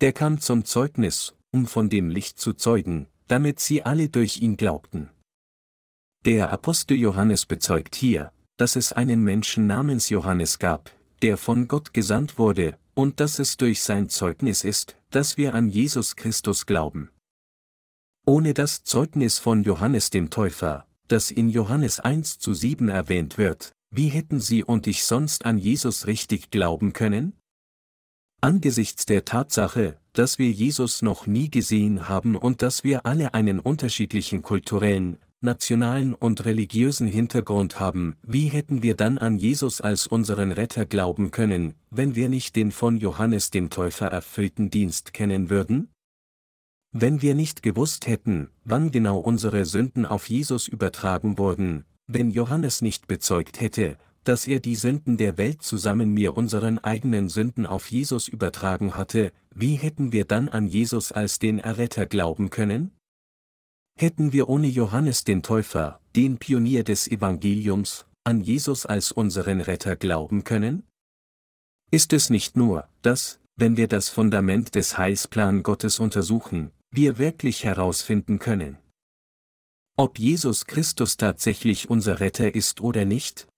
Der 0.00 0.12
kam 0.12 0.40
zum 0.40 0.64
Zeugnis, 0.64 1.36
um 1.52 1.68
von 1.68 1.88
dem 1.88 2.10
Licht 2.10 2.40
zu 2.40 2.52
zeugen, 2.52 3.06
damit 3.28 3.60
sie 3.60 3.84
alle 3.84 4.08
durch 4.08 4.38
ihn 4.38 4.56
glaubten. 4.56 5.10
Der 6.24 6.50
Apostel 6.50 6.96
Johannes 6.96 7.46
bezeugt 7.46 7.94
hier, 7.94 8.32
dass 8.56 8.74
es 8.74 8.92
einen 8.92 9.22
Menschen 9.22 9.68
namens 9.68 10.08
Johannes 10.08 10.58
gab, 10.58 10.90
der 11.22 11.36
von 11.36 11.68
Gott 11.68 11.94
gesandt 11.94 12.40
wurde, 12.40 12.76
und 12.96 13.20
dass 13.20 13.38
es 13.38 13.58
durch 13.58 13.82
sein 13.82 14.08
Zeugnis 14.08 14.64
ist, 14.64 14.96
dass 15.10 15.36
wir 15.36 15.54
an 15.54 15.68
Jesus 15.68 16.16
Christus 16.16 16.64
glauben. 16.64 17.10
Ohne 18.24 18.54
das 18.54 18.84
Zeugnis 18.84 19.38
von 19.38 19.62
Johannes 19.62 20.10
dem 20.10 20.30
Täufer, 20.30 20.86
das 21.06 21.30
in 21.30 21.50
Johannes 21.50 22.00
1 22.00 22.38
zu 22.38 22.54
7 22.54 22.88
erwähnt 22.88 23.38
wird, 23.38 23.72
wie 23.90 24.08
hätten 24.08 24.40
Sie 24.40 24.64
und 24.64 24.86
ich 24.86 25.04
sonst 25.04 25.44
an 25.44 25.58
Jesus 25.58 26.06
richtig 26.06 26.50
glauben 26.50 26.92
können? 26.92 27.34
Angesichts 28.40 29.06
der 29.06 29.24
Tatsache, 29.24 29.98
dass 30.12 30.38
wir 30.38 30.50
Jesus 30.50 31.02
noch 31.02 31.26
nie 31.26 31.50
gesehen 31.50 32.08
haben 32.08 32.34
und 32.34 32.62
dass 32.62 32.82
wir 32.82 33.04
alle 33.04 33.34
einen 33.34 33.60
unterschiedlichen 33.60 34.42
kulturellen, 34.42 35.18
nationalen 35.46 36.12
und 36.12 36.44
religiösen 36.44 37.06
Hintergrund 37.06 37.80
haben, 37.80 38.16
wie 38.22 38.48
hätten 38.48 38.82
wir 38.82 38.94
dann 38.94 39.16
an 39.16 39.38
Jesus 39.38 39.80
als 39.80 40.06
unseren 40.06 40.52
Retter 40.52 40.84
glauben 40.84 41.30
können, 41.30 41.72
wenn 41.90 42.14
wir 42.14 42.28
nicht 42.28 42.54
den 42.56 42.70
von 42.70 42.98
Johannes 42.98 43.50
dem 43.50 43.70
Täufer 43.70 44.08
erfüllten 44.08 44.68
Dienst 44.68 45.14
kennen 45.14 45.48
würden? 45.48 45.88
Wenn 46.92 47.22
wir 47.22 47.34
nicht 47.34 47.62
gewusst 47.62 48.06
hätten, 48.06 48.50
wann 48.64 48.90
genau 48.90 49.18
unsere 49.18 49.64
Sünden 49.64 50.04
auf 50.04 50.28
Jesus 50.28 50.68
übertragen 50.68 51.38
wurden, 51.38 51.84
wenn 52.06 52.30
Johannes 52.30 52.82
nicht 52.82 53.06
bezeugt 53.06 53.60
hätte, 53.60 53.96
dass 54.24 54.46
er 54.46 54.60
die 54.60 54.74
Sünden 54.74 55.16
der 55.16 55.38
Welt 55.38 55.62
zusammen 55.62 56.12
mir 56.12 56.36
unseren 56.36 56.78
eigenen 56.78 57.28
Sünden 57.28 57.64
auf 57.64 57.90
Jesus 57.90 58.28
übertragen 58.28 58.94
hatte, 58.94 59.32
wie 59.54 59.76
hätten 59.76 60.12
wir 60.12 60.24
dann 60.24 60.48
an 60.48 60.66
Jesus 60.66 61.12
als 61.12 61.38
den 61.38 61.58
Erretter 61.58 62.06
glauben 62.06 62.50
können? 62.50 62.90
Hätten 63.98 64.34
wir 64.34 64.50
ohne 64.50 64.66
Johannes 64.66 65.24
den 65.24 65.42
Täufer, 65.42 66.00
den 66.14 66.36
Pionier 66.36 66.84
des 66.84 67.08
Evangeliums, 67.08 68.04
an 68.24 68.42
Jesus 68.42 68.84
als 68.84 69.10
unseren 69.10 69.62
Retter 69.62 69.96
glauben 69.96 70.44
können? 70.44 70.86
Ist 71.90 72.12
es 72.12 72.28
nicht 72.28 72.58
nur, 72.58 72.88
dass, 73.00 73.40
wenn 73.56 73.78
wir 73.78 73.88
das 73.88 74.10
Fundament 74.10 74.74
des 74.74 74.98
Heilsplan 74.98 75.62
Gottes 75.62 75.98
untersuchen, 75.98 76.72
wir 76.90 77.16
wirklich 77.16 77.64
herausfinden 77.64 78.38
können, 78.38 78.76
ob 79.96 80.18
Jesus 80.18 80.66
Christus 80.66 81.16
tatsächlich 81.16 81.88
unser 81.88 82.20
Retter 82.20 82.54
ist 82.54 82.82
oder 82.82 83.06
nicht? 83.06 83.48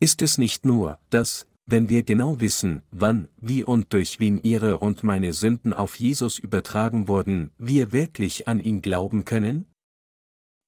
Ist 0.00 0.22
es 0.22 0.38
nicht 0.38 0.64
nur, 0.64 0.98
dass, 1.10 1.46
wenn 1.66 1.88
wir 1.88 2.04
genau 2.04 2.40
wissen, 2.40 2.82
wann, 2.92 3.28
wie 3.36 3.64
und 3.64 3.92
durch 3.92 4.20
wen 4.20 4.40
ihre 4.42 4.78
und 4.78 5.02
meine 5.02 5.32
Sünden 5.32 5.72
auf 5.72 5.98
Jesus 5.98 6.38
übertragen 6.38 7.08
wurden, 7.08 7.50
wir 7.58 7.92
wirklich 7.92 8.46
an 8.46 8.60
ihn 8.60 8.82
glauben 8.82 9.24
können? 9.24 9.66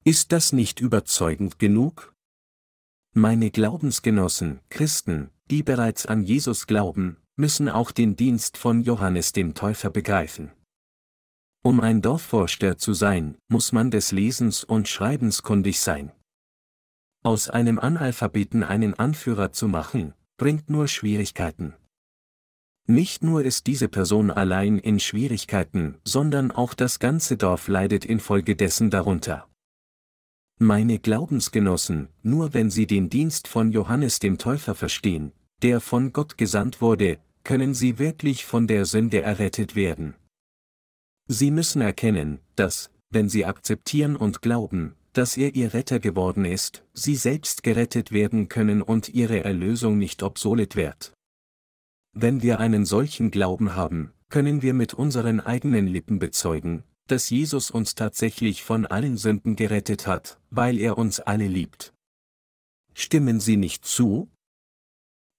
Ist 0.05 0.33
das 0.33 0.53
nicht 0.53 0.81
überzeugend 0.81 1.59
genug? 1.59 2.15
Meine 3.15 3.51
Glaubensgenossen, 3.51 4.61
Christen, 4.71 5.31
die 5.51 5.63
bereits 5.63 6.07
an 6.07 6.25
Jesus 6.25 6.67
glauben, 6.67 7.17
müssen 7.37 7.69
auch 7.69 7.93
den 7.93 8.17
Dienst 8.17 8.57
von 8.57 8.83
Johannes 8.83 9.33
dem 9.33 9.55
Täufer 9.55 9.91
begreifen. 9.91 10.51
Um 11.63 11.81
ein 11.81 12.03
Dorfvorsteher 12.03 12.77
zu 12.77 12.93
sein, 12.93 13.37
muss 13.49 13.73
man 13.73 13.91
des 13.91 14.11
Lesens 14.11 14.65
und 14.65 14.89
Schreibens 14.89 15.43
kundig 15.43 15.81
sein. 15.81 16.13
Aus 17.23 17.49
einem 17.49 17.79
Analphabeten 17.79 18.63
einen 18.63 18.95
Anführer 18.95 19.53
zu 19.53 19.69
machen, 19.69 20.15
bringt 20.39 20.71
nur 20.71 20.89
Schwierigkeiten. 20.89 21.75
Nicht 22.87 23.23
nur 23.23 23.45
ist 23.45 23.67
diese 23.67 23.89
Person 23.89 24.31
allein 24.31 24.79
in 24.79 24.99
Schwierigkeiten, 24.99 25.99
sondern 26.05 26.53
auch 26.53 26.73
das 26.73 27.01
ganze 27.01 27.37
Dorf 27.37 27.69
leidet 27.69 28.07
infolgedessen 28.07 28.89
darunter. 28.89 29.47
Meine 30.59 30.99
Glaubensgenossen, 30.99 32.09
nur 32.23 32.55
wenn 32.55 32.71
sie 32.71 32.87
den 32.87 33.11
Dienst 33.11 33.47
von 33.47 33.73
Johannes 33.73 34.21
dem 34.21 34.39
Täufer 34.39 34.75
verstehen, 34.75 35.33
der 35.63 35.81
von 35.81 36.13
Gott 36.13 36.39
gesandt 36.39 36.81
wurde, 36.81 37.19
können 37.45 37.75
sie 37.75 37.99
wirklich 37.99 38.45
von 38.45 38.67
der 38.67 38.87
Sünde 38.87 39.21
errettet 39.21 39.77
werden. 39.77 40.15
Sie 41.27 41.51
müssen 41.51 41.83
erkennen, 41.83 42.41
dass, 42.57 42.91
wenn 43.11 43.29
sie 43.29 43.45
akzeptieren 43.45 44.17
und 44.17 44.41
glauben, 44.41 44.95
dass 45.19 45.37
er 45.37 45.57
ihr 45.57 45.75
Retter 45.75 45.99
geworden 45.99 46.45
ist, 46.45 46.85
sie 46.95 47.17
selbst 47.17 47.65
gerettet 47.65 48.13
werden 48.13 48.49
können 48.49 48.83
und 48.83 49.09
ihre 49.09 49.43
Erlösung 49.43 49.99
nicht 49.99 50.23
obsolet 50.23 50.77
wird. 50.77 51.13
Wenn 52.13 52.41
wir 52.41 52.61
einen 52.61 52.87
solchen 52.87 53.33
Glauben 53.33 53.75
haben, 53.75 54.13
können 54.29 54.63
wir 54.63 54.75
mit 54.75 54.95
unseren 54.95 55.41
eigenen 55.41 55.89
Lippen 55.89 56.21
bezeugen, 56.21 56.85
dass 57.09 57.31
Jesus 57.31 57.73
uns 57.73 57.97
tatsächlich 57.97 58.63
von 58.63 58.87
allen 58.87 59.17
Sünden 59.17 59.57
gerettet 59.57 60.07
hat, 60.07 60.39
weil 60.51 60.79
er 60.79 60.97
uns 60.97 61.19
alle 61.19 61.49
liebt. 61.49 61.93
Stimmen 62.95 63.41
Sie 63.41 63.57
nicht 63.57 63.85
zu? 63.85 64.31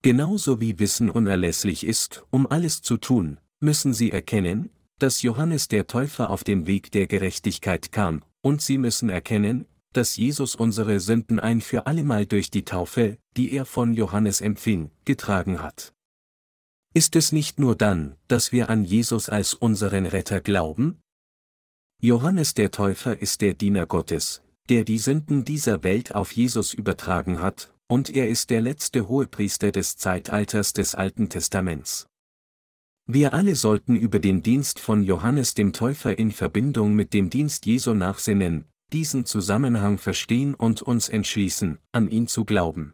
Genauso 0.01 0.59
wie 0.59 0.77
Wissen 0.77 1.09
unerlässlich 1.09 1.85
ist, 1.85 2.25
um 2.31 2.47
alles 2.47 2.81
zu 2.81 2.97
tun, 2.97 3.39
müssen 3.61 3.93
Sie 3.93 4.11
erkennen, 4.11 4.71
dass 4.97 5.21
Johannes 5.21 5.69
der 5.69 5.87
Täufer 5.87 6.31
auf 6.31 6.43
dem 6.43 6.67
Weg 6.67 6.91
der 6.91 7.07
Gerechtigkeit 7.07 7.93
kam, 7.93 8.25
und 8.41 8.61
sie 8.61 8.77
müssen 8.77 9.09
erkennen, 9.09 9.65
dass 9.93 10.17
Jesus 10.17 10.55
unsere 10.55 10.99
Sünden 10.99 11.39
ein 11.39 11.61
für 11.61 11.87
allemal 11.87 12.25
durch 12.25 12.51
die 12.51 12.65
Taufe, 12.65 13.17
die 13.35 13.51
er 13.51 13.65
von 13.65 13.93
Johannes 13.93 14.41
empfing, 14.41 14.91
getragen 15.05 15.61
hat. 15.61 15.93
Ist 16.93 17.15
es 17.15 17.31
nicht 17.31 17.59
nur 17.59 17.75
dann, 17.75 18.15
dass 18.27 18.51
wir 18.51 18.69
an 18.69 18.83
Jesus 18.83 19.29
als 19.29 19.53
unseren 19.53 20.05
Retter 20.05 20.41
glauben? 20.41 21.01
Johannes 22.01 22.53
der 22.53 22.71
Täufer 22.71 23.21
ist 23.21 23.41
der 23.41 23.53
Diener 23.53 23.85
Gottes, 23.85 24.41
der 24.69 24.83
die 24.83 24.99
Sünden 24.99 25.43
dieser 25.43 25.83
Welt 25.83 26.15
auf 26.15 26.31
Jesus 26.31 26.73
übertragen 26.73 27.41
hat, 27.41 27.73
und 27.87 28.09
er 28.09 28.29
ist 28.29 28.49
der 28.51 28.61
letzte 28.61 29.07
Hohepriester 29.07 29.71
des 29.71 29.97
Zeitalters 29.97 30.73
des 30.73 30.95
Alten 30.95 31.29
Testaments. 31.29 32.08
Wir 33.11 33.33
alle 33.33 33.55
sollten 33.55 33.95
über 33.95 34.19
den 34.19 34.43
Dienst 34.43 34.79
von 34.79 35.01
Johannes 35.01 35.55
dem 35.55 35.73
Täufer 35.73 36.19
in 36.19 36.31
Verbindung 36.31 36.93
mit 36.93 37.11
dem 37.11 37.31
Dienst 37.31 37.65
Jesu 37.65 37.95
nachsinnen, 37.95 38.65
diesen 38.93 39.25
Zusammenhang 39.25 39.97
verstehen 39.97 40.53
und 40.53 40.83
uns 40.83 41.09
entschließen, 41.09 41.79
an 41.91 42.11
ihn 42.11 42.27
zu 42.27 42.45
glauben. 42.45 42.93